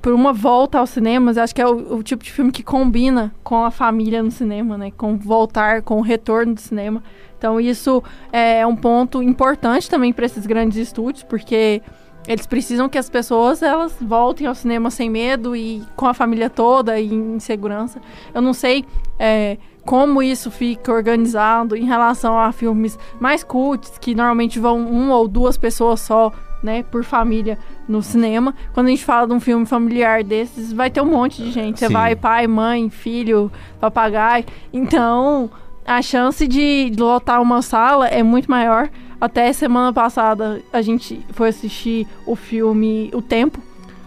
por 0.00 0.12
uma 0.12 0.32
volta 0.32 0.78
aos 0.78 0.90
cinemas, 0.90 1.38
acho 1.38 1.54
que 1.54 1.60
é 1.60 1.66
o, 1.66 1.96
o, 1.96 2.02
tipo 2.02 2.22
de 2.24 2.32
filme 2.32 2.52
que 2.52 2.62
combina 2.62 3.34
com 3.42 3.64
a 3.64 3.70
família 3.70 4.22
no 4.22 4.30
cinema, 4.30 4.78
né? 4.78 4.90
Com 4.96 5.16
voltar, 5.16 5.82
com 5.82 5.98
o 5.98 6.00
retorno 6.00 6.54
do 6.54 6.60
cinema. 6.60 7.02
Então 7.36 7.60
isso 7.60 8.02
é 8.32 8.64
um 8.66 8.76
ponto 8.76 9.22
importante 9.22 9.90
também 9.90 10.12
para 10.12 10.26
esses 10.26 10.46
grandes 10.46 10.78
estúdios, 10.78 11.24
porque 11.24 11.82
eles 12.26 12.46
precisam 12.46 12.88
que 12.88 12.96
as 12.96 13.10
pessoas 13.10 13.62
elas 13.62 13.96
voltem 14.00 14.46
ao 14.46 14.54
cinema 14.54 14.90
sem 14.90 15.10
medo 15.10 15.56
e 15.56 15.82
com 15.96 16.06
a 16.06 16.14
família 16.14 16.48
toda 16.48 17.00
e 17.00 17.12
em 17.12 17.40
segurança. 17.40 18.00
Eu 18.32 18.40
não 18.40 18.52
sei 18.52 18.84
é, 19.18 19.56
como 19.84 20.22
isso 20.22 20.50
fica 20.50 20.92
organizado 20.92 21.76
em 21.76 21.84
relação 21.84 22.38
a 22.38 22.52
filmes 22.52 22.96
mais 23.18 23.42
cults, 23.42 23.98
que 23.98 24.14
normalmente 24.14 24.60
vão 24.60 24.86
uma 24.86 25.16
ou 25.16 25.26
duas 25.26 25.56
pessoas 25.56 26.00
só, 26.00 26.32
né, 26.62 26.82
por 26.82 27.04
família 27.04 27.58
no 27.88 28.02
cinema. 28.02 28.54
Quando 28.72 28.86
a 28.86 28.90
gente 28.90 29.04
fala 29.04 29.26
de 29.26 29.32
um 29.32 29.40
filme 29.40 29.66
familiar 29.66 30.22
desses, 30.22 30.72
vai 30.72 30.90
ter 30.90 31.00
um 31.00 31.06
monte 31.06 31.42
de 31.42 31.50
gente. 31.50 31.78
Você 31.78 31.88
vai 31.88 32.14
pai, 32.14 32.46
mãe, 32.46 32.88
filho, 32.88 33.50
papagaio. 33.80 34.44
Então, 34.72 35.50
a 35.86 36.00
chance 36.00 36.46
de 36.46 36.92
lotar 36.96 37.40
uma 37.40 37.62
sala 37.62 38.08
é 38.08 38.22
muito 38.22 38.50
maior. 38.50 38.88
Até 39.20 39.52
semana 39.52 39.92
passada 39.92 40.60
a 40.72 40.82
gente 40.82 41.24
foi 41.30 41.48
assistir 41.48 42.06
o 42.26 42.34
filme 42.34 43.10
O 43.14 43.22
Tempo 43.22 43.60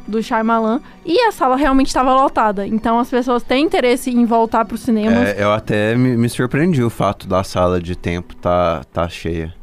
do 0.07 0.21
Shyamalan 0.21 0.81
e 1.05 1.19
a 1.19 1.31
sala 1.31 1.55
realmente 1.55 1.87
estava 1.87 2.13
lotada. 2.13 2.67
Então 2.67 2.99
as 2.99 3.09
pessoas 3.09 3.43
têm 3.43 3.65
interesse 3.65 4.11
em 4.11 4.25
voltar 4.25 4.65
para 4.65 4.75
o 4.75 4.77
cinema. 4.77 5.27
É, 5.27 5.43
eu 5.43 5.51
até 5.51 5.95
me, 5.95 6.15
me, 6.15 6.29
surpreendi 6.29 6.83
o 6.83 6.89
fato 6.89 7.27
da 7.27 7.43
sala 7.43 7.81
de 7.81 7.95
tempo 7.95 8.35
tá, 8.35 8.83
tá 8.91 9.07
cheia. 9.09 9.53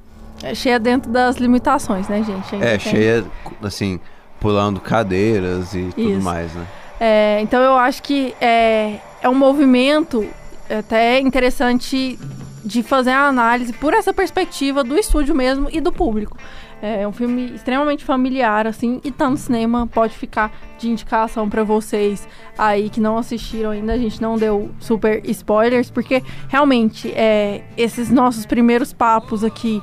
É 0.43 0.55
cheia 0.55 0.79
dentro 0.79 1.11
das 1.11 1.37
limitações, 1.37 2.09
né, 2.09 2.23
gente? 2.23 2.57
É, 2.57 2.79
tem... 2.79 2.81
cheia, 2.81 3.25
assim, 3.63 4.01
pulando 4.41 4.81
cadeiras 4.81 5.75
e 5.75 5.81
Isso. 5.81 5.95
tudo 5.95 6.23
mais, 6.23 6.53
né? 6.53 6.67
É, 6.99 7.41
então 7.41 7.61
eu 7.61 7.77
acho 7.77 8.03
que 8.03 8.35
é, 8.41 8.99
é 9.23 9.29
um 9.29 9.35
movimento 9.35 10.29
até 10.71 11.21
interessante 11.21 12.19
de 12.65 12.83
fazer 12.83 13.11
a 13.11 13.27
análise 13.27 13.73
por 13.73 13.93
essa 13.93 14.13
perspectiva 14.13 14.85
do 14.85 14.97
estúdio 14.97 15.35
mesmo 15.35 15.69
e 15.71 15.81
do 15.81 15.93
público. 15.93 16.37
É 16.81 17.07
um 17.07 17.13
filme 17.13 17.55
extremamente 17.55 18.05
familiar, 18.05 18.67
assim, 18.67 19.01
e 19.05 19.13
tá 19.13 19.31
no 19.31 19.37
cinema, 19.37 19.87
pode 19.87 20.15
ficar 20.15 20.53
de 20.79 20.91
indicação 20.91 21.49
para 21.49 21.63
vocês 21.63 22.27
aí 22.59 22.91
que 22.91 23.01
não 23.01 23.17
assistiram 23.17 23.71
ainda. 23.71 23.93
A 23.93 23.99
gente 23.99 24.21
não 24.21 24.37
deu 24.37 24.69
super 24.81 25.23
spoilers, 25.27 25.93
porque 25.93 26.25
realmente 26.49 27.13
é, 27.13 27.63
esses 27.77 28.11
nossos 28.11 28.45
primeiros 28.47 28.93
papos 28.93 29.45
aqui 29.45 29.81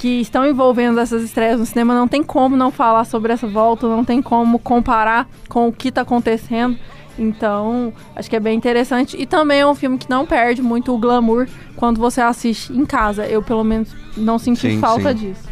que 0.00 0.22
estão 0.22 0.46
envolvendo 0.46 0.98
essas 0.98 1.22
estreias 1.22 1.60
no 1.60 1.66
cinema, 1.66 1.94
não 1.94 2.08
tem 2.08 2.22
como 2.22 2.56
não 2.56 2.70
falar 2.70 3.04
sobre 3.04 3.34
essa 3.34 3.46
volta, 3.46 3.86
não 3.86 4.02
tem 4.02 4.22
como 4.22 4.58
comparar 4.58 5.28
com 5.46 5.68
o 5.68 5.72
que 5.72 5.88
está 5.88 6.00
acontecendo. 6.00 6.74
Então, 7.18 7.92
acho 8.16 8.30
que 8.30 8.34
é 8.34 8.40
bem 8.40 8.56
interessante. 8.56 9.14
E 9.20 9.26
também 9.26 9.60
é 9.60 9.66
um 9.66 9.74
filme 9.74 9.98
que 9.98 10.08
não 10.08 10.24
perde 10.24 10.62
muito 10.62 10.94
o 10.94 10.96
glamour 10.96 11.46
quando 11.76 11.98
você 12.00 12.22
assiste 12.22 12.72
em 12.72 12.86
casa. 12.86 13.26
Eu, 13.26 13.42
pelo 13.42 13.62
menos, 13.62 13.94
não 14.16 14.38
senti 14.38 14.70
sim, 14.70 14.80
falta 14.80 15.10
sim. 15.10 15.18
disso. 15.28 15.42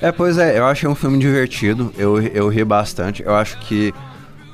É, 0.00 0.10
pois 0.10 0.38
é, 0.38 0.58
eu 0.58 0.64
achei 0.64 0.88
um 0.88 0.94
filme 0.94 1.18
divertido. 1.18 1.92
Eu, 1.98 2.18
eu 2.18 2.48
ri 2.48 2.64
bastante. 2.64 3.22
Eu 3.22 3.34
acho 3.34 3.58
que 3.58 3.92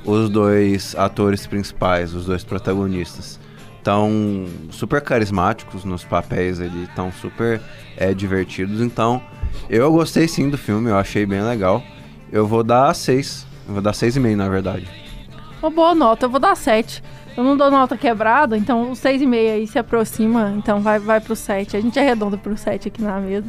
os 0.05 0.29
dois 0.29 0.97
atores 0.97 1.47
principais, 1.47 2.13
os 2.13 2.27
dois 2.27 2.43
protagonistas, 2.43 3.39
estão 3.81 4.47
super 4.71 5.01
carismáticos 5.01 5.85
nos 5.85 6.05
papéis 6.05 6.61
ali, 6.61 6.85
estão 6.85 7.11
super 7.11 7.61
é, 7.97 8.15
divertidos. 8.15 8.81
Então, 8.81 9.21
eu 9.69 9.91
gostei 9.91 10.29
sim 10.29 10.49
do 10.49 10.57
filme, 10.57 10.91
eu 10.91 10.97
achei 10.97 11.27
bem 11.27 11.43
legal. 11.43 11.83
Eu 12.31 12.47
vou 12.47 12.63
dar 12.63 12.95
seis. 12.95 13.47
Eu 13.67 13.75
vou 13.75 13.83
dar 13.83 13.93
seis 13.93 14.17
e 14.17 14.21
meio, 14.21 14.37
na 14.37 14.49
verdade. 14.49 14.87
Uma 15.63 15.71
boa 15.71 15.95
nota, 15.95 16.27
eu 16.27 16.31
vou 16.31 16.41
dar 16.41 16.57
7. 16.57 17.03
Eu 17.37 17.45
não 17.45 17.57
dou 17.57 17.71
nota 17.71 17.97
quebrada, 17.97 18.57
então 18.57 18.91
o 18.91 18.93
6,5 18.93 19.35
aí 19.35 19.67
se 19.67 19.79
aproxima, 19.79 20.55
então 20.57 20.81
vai, 20.81 20.99
vai 20.99 21.21
pro 21.21 21.37
7. 21.37 21.77
A 21.77 21.81
gente 21.81 21.99
arredonda 21.99 22.37
pro 22.37 22.57
7 22.57 22.89
aqui 22.89 23.03
na 23.03 23.21
mesa. 23.21 23.47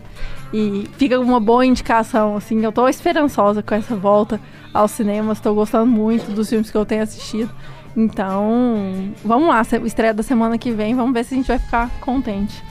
E 0.54 0.88
fica 0.98 1.20
uma 1.20 1.40
boa 1.40 1.66
indicação, 1.66 2.36
assim. 2.36 2.64
Eu 2.64 2.72
tô 2.72 2.88
esperançosa 2.88 3.64
com 3.64 3.74
essa 3.74 3.96
volta 3.96 4.40
aos 4.74 4.92
cinemas, 4.92 5.40
tô 5.40 5.54
gostando 5.54 5.88
muito 5.88 6.32
dos 6.32 6.50
filmes 6.50 6.70
que 6.70 6.78
eu 6.78 6.86
tenho 6.86 7.02
assistido. 7.02 7.50
Então, 7.96 9.14
vamos 9.24 9.50
lá, 9.50 9.62
estreia 9.86 10.14
da 10.14 10.24
semana 10.24 10.58
que 10.58 10.72
vem, 10.72 10.96
vamos 10.96 11.14
ver 11.14 11.26
se 11.26 11.34
a 11.34 11.38
gente 11.38 11.48
vai 11.48 11.60
ficar 11.60 11.90
contente. 12.00 12.64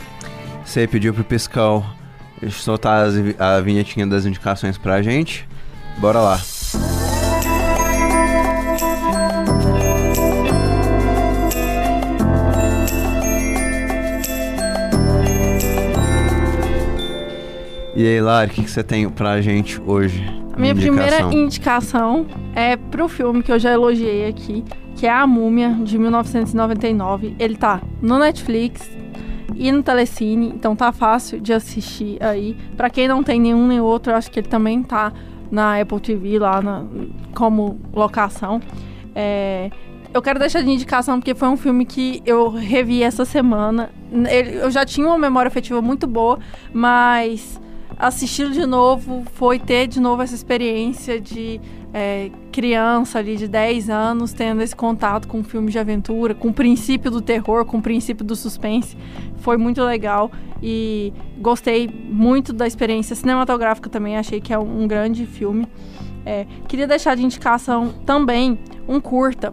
Você 0.64 0.87
pediu 0.87 1.12
pro 1.12 1.24
Piscal 1.24 1.85
soltar 2.50 3.06
a 3.38 3.61
vinhetinha 3.61 4.06
das 4.06 4.24
indicações 4.24 4.78
pra 4.78 5.02
gente. 5.02 5.46
Bora 5.98 6.20
lá. 6.20 6.40
E 17.94 18.06
aí, 18.06 18.20
Lari, 18.20 18.50
o 18.50 18.54
que, 18.54 18.62
que 18.62 18.70
você 18.70 18.83
tem 18.83 19.11
pra 19.11 19.42
gente 19.42 19.78
hoje? 19.85 20.24
A 20.54 20.59
minha 20.59 20.72
indicação? 20.72 20.96
primeira 20.96 21.35
indicação 21.35 22.26
é 22.54 22.74
pro 22.76 23.09
filme 23.09 23.42
que 23.42 23.52
eu 23.52 23.59
já 23.59 23.72
elogiei 23.72 24.26
aqui, 24.26 24.64
que 25.00 25.06
é 25.06 25.10
A 25.10 25.26
Múmia, 25.26 25.70
de 25.82 25.98
1999. 25.98 27.34
Ele 27.38 27.56
tá 27.56 27.80
no 28.02 28.18
Netflix 28.18 28.86
e 29.54 29.72
no 29.72 29.82
Telecine, 29.82 30.48
então 30.48 30.76
tá 30.76 30.92
fácil 30.92 31.40
de 31.40 31.54
assistir 31.54 32.22
aí. 32.22 32.54
Pra 32.76 32.90
quem 32.90 33.08
não 33.08 33.22
tem 33.22 33.40
nenhum 33.40 33.66
nem 33.66 33.80
outro, 33.80 34.12
eu 34.12 34.16
acho 34.16 34.30
que 34.30 34.38
ele 34.38 34.48
também 34.48 34.82
tá 34.82 35.10
na 35.50 35.80
Apple 35.80 36.00
TV, 36.00 36.38
lá 36.38 36.60
na, 36.60 36.84
como 37.34 37.80
locação. 37.94 38.60
É, 39.14 39.70
eu 40.12 40.20
quero 40.20 40.38
deixar 40.38 40.60
de 40.60 40.70
indicação 40.70 41.18
porque 41.18 41.34
foi 41.34 41.48
um 41.48 41.56
filme 41.56 41.86
que 41.86 42.22
eu 42.26 42.50
revi 42.50 43.02
essa 43.02 43.24
semana. 43.24 43.88
Ele, 44.12 44.56
eu 44.56 44.70
já 44.70 44.84
tinha 44.84 45.06
uma 45.06 45.18
memória 45.18 45.48
afetiva 45.48 45.80
muito 45.80 46.06
boa, 46.06 46.38
mas 46.74 47.58
assistir 48.00 48.50
de 48.50 48.64
novo 48.64 49.24
foi 49.34 49.58
ter 49.58 49.86
de 49.86 50.00
novo 50.00 50.22
essa 50.22 50.34
experiência 50.34 51.20
de 51.20 51.60
é, 51.92 52.30
criança 52.50 53.18
ali 53.18 53.36
de 53.36 53.46
10 53.46 53.90
anos 53.90 54.32
tendo 54.32 54.62
esse 54.62 54.74
contato 54.74 55.28
com 55.28 55.40
um 55.40 55.44
filme 55.44 55.70
de 55.70 55.78
aventura, 55.78 56.34
com 56.34 56.48
o 56.48 56.52
princípio 56.52 57.10
do 57.10 57.20
terror, 57.20 57.66
com 57.66 57.76
o 57.76 57.82
princípio 57.82 58.24
do 58.24 58.34
suspense. 58.34 58.96
Foi 59.38 59.58
muito 59.58 59.82
legal 59.82 60.32
e 60.62 61.12
gostei 61.38 61.88
muito 61.88 62.54
da 62.54 62.66
experiência 62.66 63.14
cinematográfica 63.14 63.90
também, 63.90 64.16
achei 64.16 64.40
que 64.40 64.52
é 64.52 64.58
um, 64.58 64.88
grande 64.88 65.26
filme. 65.26 65.68
É, 66.24 66.46
queria 66.66 66.86
deixar 66.86 67.14
de 67.14 67.22
indicação 67.22 67.92
também 68.06 68.58
um 68.88 68.98
curta 68.98 69.52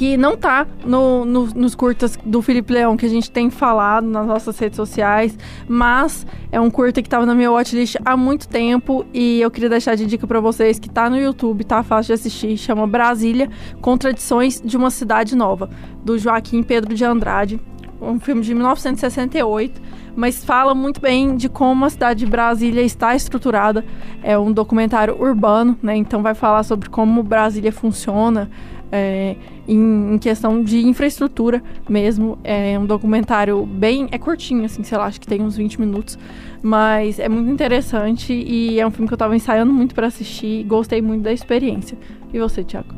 que 0.00 0.16
não 0.16 0.34
tá 0.34 0.66
no, 0.82 1.26
no, 1.26 1.44
nos 1.48 1.74
curtas 1.74 2.18
do 2.24 2.40
Felipe 2.40 2.72
Leão 2.72 2.96
que 2.96 3.04
a 3.04 3.08
gente 3.08 3.30
tem 3.30 3.50
falado 3.50 4.06
nas 4.06 4.26
nossas 4.26 4.58
redes 4.58 4.76
sociais, 4.76 5.36
mas 5.68 6.26
é 6.50 6.58
um 6.58 6.70
curta 6.70 7.02
que 7.02 7.08
tava 7.10 7.26
na 7.26 7.34
minha 7.34 7.52
watchlist 7.52 7.96
há 8.02 8.16
muito 8.16 8.48
tempo 8.48 9.04
e 9.12 9.42
eu 9.42 9.50
queria 9.50 9.68
deixar 9.68 9.96
de 9.96 10.06
dica 10.06 10.26
para 10.26 10.40
vocês 10.40 10.78
que 10.78 10.88
tá 10.88 11.10
no 11.10 11.18
YouTube, 11.18 11.64
tá 11.64 11.82
fácil 11.82 12.06
de 12.06 12.12
assistir, 12.14 12.56
chama 12.56 12.86
Brasília, 12.86 13.50
Contradições 13.82 14.58
de 14.64 14.74
uma 14.74 14.90
Cidade 14.90 15.36
Nova, 15.36 15.68
do 16.02 16.16
Joaquim 16.16 16.62
Pedro 16.62 16.94
de 16.94 17.04
Andrade, 17.04 17.60
um 18.00 18.18
filme 18.18 18.40
de 18.40 18.54
1968, 18.54 19.82
mas 20.14 20.44
fala 20.44 20.74
muito 20.74 21.00
bem 21.00 21.36
de 21.36 21.48
como 21.48 21.84
a 21.84 21.90
cidade 21.90 22.24
de 22.24 22.30
Brasília 22.30 22.82
está 22.82 23.14
estruturada. 23.14 23.84
É 24.22 24.38
um 24.38 24.52
documentário 24.52 25.20
urbano, 25.20 25.78
né? 25.82 25.96
Então 25.96 26.22
vai 26.22 26.34
falar 26.34 26.62
sobre 26.62 26.88
como 26.88 27.22
Brasília 27.22 27.72
funciona, 27.72 28.50
é, 28.92 29.36
em, 29.68 30.14
em, 30.14 30.18
questão 30.18 30.62
de 30.62 30.86
infraestrutura 30.86 31.62
mesmo. 31.88 32.38
É 32.42 32.78
um 32.78 32.86
documentário 32.86 33.64
bem. 33.64 34.08
É 34.10 34.18
curtinho, 34.18 34.64
assim, 34.64 34.82
sei 34.82 34.98
lá, 34.98 35.06
acho 35.06 35.20
que 35.20 35.26
tem 35.26 35.42
uns 35.42 35.56
20 35.56 35.80
minutos. 35.80 36.18
Mas 36.62 37.18
é 37.18 37.28
muito 37.28 37.50
interessante 37.50 38.32
e 38.32 38.80
é 38.80 38.86
um 38.86 38.90
filme 38.90 39.08
que 39.08 39.14
eu 39.14 39.18
tava 39.18 39.34
ensaiando 39.34 39.72
muito 39.72 39.94
para 39.94 40.06
assistir 40.06 40.64
gostei 40.64 41.00
muito 41.00 41.22
da 41.22 41.32
experiência. 41.32 41.96
E 42.32 42.38
você, 42.38 42.62
Thiago? 42.64 42.94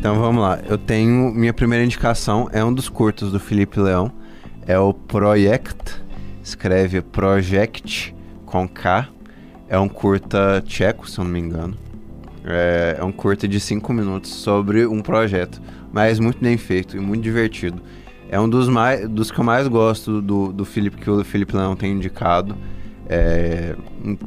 Então 0.00 0.18
vamos 0.18 0.40
lá. 0.42 0.58
Eu 0.66 0.78
tenho. 0.78 1.30
Minha 1.32 1.52
primeira 1.52 1.84
indicação 1.84 2.48
é 2.52 2.64
um 2.64 2.72
dos 2.72 2.88
curtos 2.88 3.30
do 3.30 3.38
Felipe 3.38 3.78
Leão. 3.78 4.10
É 4.66 4.78
o 4.78 4.94
Project. 4.94 6.00
Escreve 6.50 7.00
Project 7.00 8.14
com 8.44 8.68
K. 8.68 9.08
É 9.68 9.78
um 9.78 9.88
curta 9.88 10.60
tcheco, 10.66 11.08
se 11.08 11.18
eu 11.18 11.24
não 11.24 11.30
me 11.30 11.38
engano. 11.38 11.76
É, 12.44 12.96
é 12.98 13.04
um 13.04 13.12
curta 13.12 13.46
de 13.46 13.60
5 13.60 13.92
minutos 13.92 14.32
sobre 14.32 14.84
um 14.84 15.00
projeto, 15.00 15.62
mas 15.92 16.18
muito 16.18 16.40
bem 16.40 16.56
feito 16.56 16.96
e 16.96 17.00
muito 17.00 17.22
divertido. 17.22 17.80
É 18.28 18.40
um 18.40 18.48
dos, 18.48 18.68
mais, 18.68 19.08
dos 19.08 19.30
que 19.30 19.38
eu 19.38 19.44
mais 19.44 19.68
gosto 19.68 20.20
do, 20.20 20.52
do 20.52 20.64
Felipe, 20.64 20.96
que 20.96 21.08
o 21.08 21.22
Felipe 21.22 21.54
Leão 21.54 21.76
tem 21.76 21.92
indicado. 21.92 22.56
É, 23.08 23.76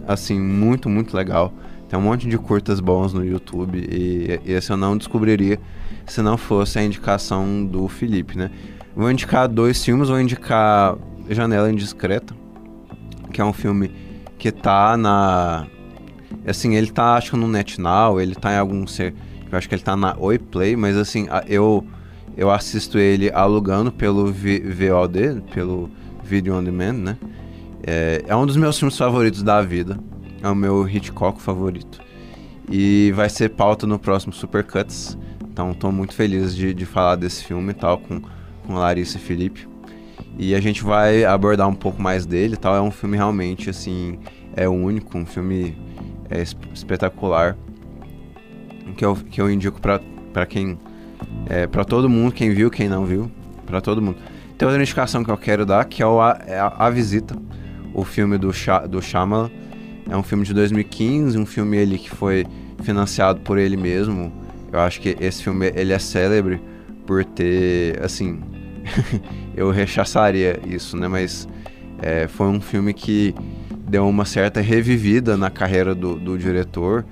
assim, 0.07 0.39
muito, 0.39 0.89
muito 0.89 1.15
legal. 1.15 1.53
Tem 1.89 1.99
um 1.99 2.03
monte 2.03 2.27
de 2.27 2.37
curtas 2.37 2.79
bons 2.79 3.13
no 3.13 3.23
YouTube 3.23 3.77
e, 3.77 4.39
e 4.45 4.51
esse 4.53 4.71
eu 4.71 4.77
não 4.77 4.97
descobriria 4.97 5.59
se 6.05 6.21
não 6.21 6.37
fosse 6.37 6.79
a 6.79 6.83
indicação 6.83 7.65
do 7.65 7.87
Felipe, 7.89 8.37
né? 8.37 8.49
Vou 8.95 9.11
indicar 9.11 9.47
dois 9.47 9.83
filmes, 9.83 10.07
vou 10.07 10.19
indicar 10.19 10.95
Janela 11.29 11.71
Indiscreta, 11.71 12.35
que 13.31 13.41
é 13.41 13.45
um 13.45 13.53
filme 13.53 13.91
que 14.37 14.51
tá 14.51 14.97
na, 14.97 15.67
Assim, 16.45 16.75
ele 16.75 16.91
tá, 16.91 17.15
acho 17.15 17.31
que 17.31 17.37
no 17.37 17.47
NetNow, 17.47 18.19
ele 18.19 18.35
tá 18.35 18.53
em 18.53 18.57
algum 18.57 18.85
ser. 18.85 19.13
Eu 19.49 19.57
acho 19.57 19.69
que 19.69 19.75
ele 19.75 19.83
tá 19.83 19.95
na 19.95 20.15
Oi 20.17 20.37
Play, 20.37 20.75
mas 20.75 20.97
assim, 20.97 21.27
eu, 21.47 21.85
eu 22.35 22.51
assisto 22.51 22.97
ele 22.97 23.31
alugando 23.31 23.91
pelo 23.91 24.31
v, 24.31 24.59
VOD, 24.59 25.41
pelo 25.53 25.89
Video 26.23 26.55
On 26.55 26.63
Demand, 26.63 26.93
né? 26.93 27.17
É, 27.85 28.23
é 28.27 28.35
um 28.35 28.45
dos 28.45 28.57
meus 28.57 28.77
filmes 28.77 28.97
favoritos 28.97 29.43
da 29.43 29.61
vida. 29.61 29.97
É 30.41 30.49
o 30.49 30.55
meu 30.55 30.87
Hitchcock 30.87 31.41
favorito. 31.41 32.01
E 32.69 33.13
vai 33.15 33.29
ser 33.29 33.49
pauta 33.49 33.85
no 33.87 33.99
próximo 33.99 34.33
Supercuts. 34.33 35.17
Então 35.49 35.73
tô 35.73 35.91
muito 35.91 36.13
feliz 36.13 36.55
de, 36.55 36.73
de 36.73 36.85
falar 36.85 37.15
desse 37.15 37.43
filme 37.43 37.71
e 37.71 37.75
tal, 37.75 37.99
com, 37.99 38.21
com 38.65 38.73
Larissa 38.73 39.17
e 39.17 39.21
Felipe. 39.21 39.72
E 40.37 40.55
a 40.55 40.59
gente 40.59 40.83
vai 40.83 41.23
abordar 41.23 41.67
um 41.67 41.75
pouco 41.75 42.01
mais 42.01 42.25
dele 42.25 42.55
tal. 42.57 42.75
É 42.75 42.81
um 42.81 42.91
filme 42.91 43.17
realmente, 43.17 43.69
assim, 43.69 44.19
é 44.55 44.67
único, 44.67 45.17
um 45.17 45.25
filme 45.25 45.77
é 46.29 46.41
espetacular 46.73 47.55
que 48.93 49.03
eu, 49.03 49.15
que 49.15 49.41
eu 49.41 49.49
indico 49.49 49.79
para 49.81 50.45
quem 50.45 50.77
é, 51.47 51.67
para 51.67 51.83
todo 51.83 52.09
mundo 52.09 52.33
quem 52.33 52.51
viu 52.51 52.69
quem 52.69 52.87
não 52.87 53.05
viu 53.05 53.31
para 53.65 53.81
todo 53.81 54.01
mundo. 54.01 54.17
Tem 54.57 54.67
outra 54.67 54.81
indicação 54.81 55.23
que 55.23 55.31
eu 55.31 55.37
quero 55.37 55.65
dar 55.65 55.85
que 55.85 56.01
é 56.01 56.05
o 56.05 56.21
a, 56.21 56.39
é 56.45 56.59
a, 56.59 56.89
Visita 56.89 57.35
o 57.93 58.03
filme 58.03 58.37
do 58.37 58.51
do 58.89 59.01
Shyamalan. 59.01 59.49
É 60.09 60.17
um 60.17 60.23
filme 60.23 60.43
de 60.43 60.53
2015 60.53 61.37
um 61.37 61.45
filme 61.45 61.77
ele 61.77 61.97
que 61.97 62.09
foi 62.09 62.45
financiado 62.81 63.41
por 63.41 63.57
ele 63.57 63.77
mesmo. 63.77 64.31
Eu 64.71 64.79
acho 64.79 64.99
que 64.99 65.15
esse 65.19 65.43
filme 65.43 65.71
ele 65.75 65.93
é 65.93 65.99
célebre 65.99 66.61
por 67.05 67.23
ter 67.23 68.01
assim 68.03 68.39
eu 69.55 69.71
rechaçaria 69.71 70.59
isso 70.65 70.97
né 70.97 71.07
mas 71.07 71.47
é, 72.01 72.27
foi 72.27 72.47
um 72.47 72.59
filme 72.59 72.93
que 72.93 73.33
deu 73.87 74.07
uma 74.07 74.25
certa 74.25 74.59
revivida 74.59 75.37
na 75.37 75.49
carreira 75.49 75.93
do, 75.93 76.15
do 76.15 76.37
diretor, 76.37 77.05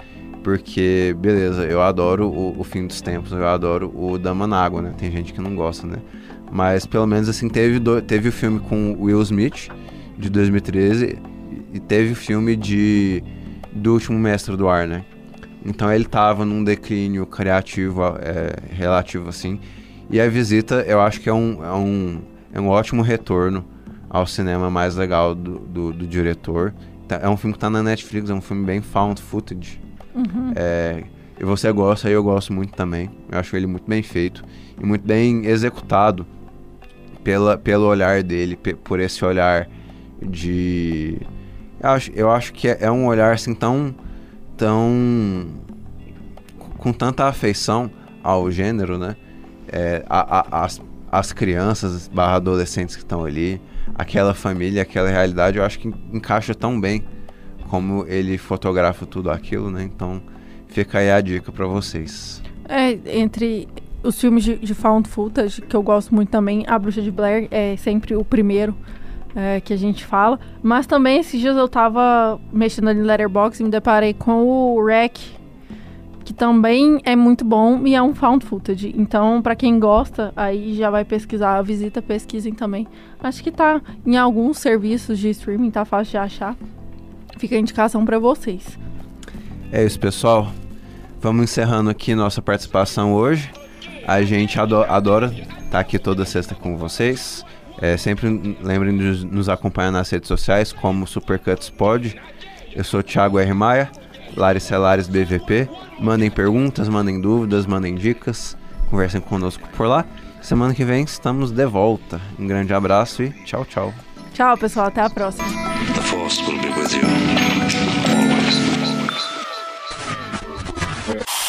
porque, 0.44 1.16
beleza, 1.20 1.64
eu 1.64 1.82
adoro 1.82 2.28
o, 2.28 2.60
o, 2.60 2.64
Fim 2.64 2.88
dos 2.88 3.02
Tempos, 3.02 3.32
eu 3.32 3.48
adoro 3.48 3.92
o 3.96 4.18
Dama 4.18 4.48
na 4.48 4.58
Água, 4.58 4.82
né? 4.82 4.94
Tem 4.98 5.12
gente 5.12 5.32
que 5.32 5.40
não 5.40 5.56
gosta, 5.56 5.86
né? 5.86 5.98
Mas 6.52 6.86
pelo 6.86 7.06
menos 7.06 7.30
assim, 7.30 7.48
teve, 7.48 7.78
do, 7.78 8.02
teve 8.02 8.30
o 8.30 8.32
filme 8.32 8.60
com 8.60 8.98
Will 9.00 9.22
Smith, 9.22 9.70
de 10.18 10.30
2013, 10.30 11.20
e 11.74 11.80
teve 11.80 12.14
o 12.14 12.16
filme 12.16 12.56
de 12.56 13.24
do 13.72 13.94
último 13.94 14.18
Mestre 14.18 14.58
do 14.58 14.68
Ar, 14.68 14.88
né? 14.88 15.06
Então 15.64 15.94
ele 15.94 16.06
tava 16.06 16.44
num 16.44 16.64
declínio 16.64 17.26
criativo 17.26 18.04
é, 18.20 18.56
relativo 18.74 19.30
assim. 19.30 19.60
E 20.12 20.20
a 20.20 20.28
visita, 20.28 20.84
eu 20.86 21.00
acho 21.00 21.22
que 21.22 21.30
é 21.30 21.34
um, 21.34 21.64
é 21.64 21.74
um, 21.74 22.22
é 22.52 22.60
um 22.60 22.68
ótimo 22.68 23.02
retorno 23.02 23.66
ao 24.10 24.28
cinema 24.28 24.70
mais 24.70 24.98
legal 24.98 25.34
do, 25.34 25.58
do, 25.60 25.94
do 25.94 26.06
diretor. 26.06 26.74
Tá, 27.08 27.22
é 27.24 27.30
um 27.30 27.38
filme 27.38 27.54
que 27.54 27.58
está 27.58 27.70
na 27.70 27.82
Netflix, 27.82 28.30
é 28.30 28.34
um 28.34 28.42
filme 28.42 28.66
bem 28.66 28.82
found 28.82 29.22
footage. 29.22 29.80
Uhum. 30.14 30.52
É, 30.54 31.06
e 31.40 31.46
você 31.46 31.72
gosta, 31.72 32.10
e 32.10 32.14
eu 32.14 32.22
gosto 32.22 32.52
muito 32.52 32.74
também. 32.74 33.10
Eu 33.32 33.40
acho 33.40 33.56
ele 33.56 33.66
muito 33.66 33.88
bem 33.88 34.04
feito 34.04 34.44
e 34.78 34.86
muito 34.86 35.08
bem 35.08 35.46
executado 35.46 36.28
pela, 37.24 37.58
pelo 37.58 37.86
olhar 37.86 38.22
dele, 38.22 38.58
por 38.84 39.00
esse 39.00 39.24
olhar 39.24 39.70
de. 40.22 41.18
Eu 41.80 41.90
acho, 41.90 42.12
eu 42.12 42.30
acho 42.30 42.52
que 42.52 42.68
é, 42.68 42.80
é 42.82 42.92
um 42.92 43.06
olhar 43.08 43.34
assim 43.34 43.56
tão. 43.56 43.96
tão. 44.58 45.48
com 46.78 46.92
tanta 46.92 47.26
afeição 47.28 47.90
ao 48.22 48.52
gênero, 48.52 48.98
né? 48.98 49.16
É, 49.72 50.04
a, 50.10 50.40
a, 50.40 50.66
as, 50.66 50.82
as 51.12 51.32
crianças 51.32 52.08
barra 52.08 52.36
adolescentes 52.36 52.96
que 52.96 53.04
estão 53.04 53.24
ali, 53.24 53.62
aquela 53.96 54.34
família, 54.34 54.82
aquela 54.82 55.10
realidade, 55.10 55.58
eu 55.58 55.64
acho 55.64 55.80
que 55.80 55.94
encaixa 56.12 56.54
tão 56.54 56.80
bem 56.80 57.04
como 57.70 58.06
ele 58.08 58.38
fotografa 58.38 59.06
tudo 59.06 59.32
aquilo, 59.32 59.72
né? 59.72 59.84
Então 59.84 60.22
fica 60.68 61.00
aí 61.00 61.10
a 61.10 61.22
dica 61.22 61.52
para 61.52 61.66
vocês. 61.66 62.42
É, 62.68 62.98
entre 63.20 63.68
os 64.04 64.20
filmes 64.20 64.44
de, 64.44 64.58
de 64.58 64.74
found 64.74 65.08
footage, 65.08 65.62
que 65.62 65.76
eu 65.76 65.84
gosto 65.84 66.14
muito 66.14 66.30
também, 66.30 66.66
A 66.68 66.78
Bruxa 66.78 67.02
de 67.02 67.12
Blair 67.12 67.48
é 67.52 67.76
sempre 67.78 68.16
o 68.16 68.26
primeiro 68.26 68.76
é, 69.36 69.62
que 69.62 69.74
a 69.74 69.78
gente 69.78 70.06
fala. 70.06 70.40
Mas 70.62 70.86
também 70.88 71.20
esses 71.20 71.40
dias 71.40 71.56
eu 71.56 71.68
tava 71.68 72.40
mexendo 72.52 72.90
ali 72.90 73.00
no 73.00 73.06
Letterboxd 73.06 73.62
e 73.62 73.66
me 73.66 73.72
deparei 73.72 74.14
com 74.14 74.44
o 74.44 74.86
Rec, 74.86 75.18
que 76.24 76.34
também 76.34 77.00
é 77.04 77.16
muito 77.16 77.44
bom 77.44 77.86
e 77.86 77.96
é 77.96 78.02
um 78.02 78.14
found 78.14 78.46
footage. 78.46 78.94
Então, 78.98 79.42
para 79.42 79.56
quem 79.56 79.80
gosta, 79.80 80.32
aí 80.36 80.76
já 80.76 80.90
vai 80.90 81.04
pesquisar, 81.04 81.62
visita, 81.62 82.02
pesquisem 82.02 82.54
também. 82.54 82.88
Acho 83.22 83.44
que 83.44 83.52
tá 83.52 83.82
em 84.06 84.18
alguns 84.18 84.58
serviços 84.58 85.18
de 85.20 85.30
streaming, 85.30 85.72
tá 85.72 85.86
fácil 85.86 86.12
de 86.12 86.18
achar. 86.18 86.56
Fica 87.38 87.56
a 87.56 87.60
indicação 87.60 88.06
para 88.06 88.20
vocês. 88.20 88.78
É 89.72 89.84
isso, 89.84 90.00
pessoal. 90.00 90.52
Vamos 91.20 91.44
encerrando 91.44 91.90
aqui 91.90 92.14
nossa 92.16 92.42
participação 92.42 93.14
hoje. 93.14 93.52
A 94.08 94.22
gente 94.24 94.60
adora 94.60 95.28
estar 95.28 95.70
tá 95.72 95.80
aqui 95.80 95.98
toda 95.98 96.26
sexta 96.26 96.56
com 96.56 96.78
vocês. 96.78 97.46
É, 97.80 97.98
sempre 97.98 98.56
lembrem 98.62 98.98
de 98.98 99.26
nos 99.26 99.50
acompanhar 99.50 99.92
nas 99.92 100.10
redes 100.10 100.28
sociais, 100.28 100.72
como 100.72 101.08
Supercuts 101.08 101.70
Pod. 101.70 102.16
Eu 102.76 102.84
sou 102.84 103.00
o 103.00 103.04
Thiago 103.04 103.40
R. 103.40 103.54
Maia, 103.54 103.90
Lares 104.36 104.64
Celares 104.64 105.08
BVP. 105.08 105.70
Mandem 106.00 106.30
perguntas, 106.30 106.88
mandem 106.88 107.20
dúvidas, 107.20 107.66
mandem 107.66 107.96
dicas. 107.96 108.58
Conversem 108.90 109.22
conosco 109.22 109.68
por 109.76 109.88
lá. 109.88 110.06
Semana 110.42 110.74
que 110.74 110.84
vem 110.84 111.04
estamos 111.04 111.52
de 111.52 111.66
volta. 111.66 112.20
Um 112.38 112.48
grande 112.48 112.74
abraço 112.74 113.24
e 113.24 113.30
tchau, 113.46 113.66
tchau. 113.66 113.94
Tchau, 114.34 114.58
pessoal. 114.58 114.88
Até 114.88 115.02
a 115.02 115.10
próxima. 115.10 115.48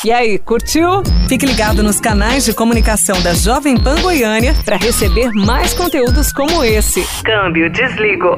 E 0.05 0.11
aí, 0.11 0.37
curtiu? 0.37 1.03
Fique 1.29 1.47
ligado 1.47 1.81
nos 1.81 2.01
canais 2.01 2.45
de 2.45 2.53
comunicação 2.53 3.23
da 3.23 3.35
Jovem 3.35 3.81
Pan 3.81 4.03
Goiânia 4.03 4.53
para 4.65 4.77
receber 4.77 5.31
mais 5.31 5.75
conteúdos 5.75 6.33
como 6.33 6.65
esse. 6.65 7.07
Câmbio, 7.23 7.71
desligo. 7.71 8.35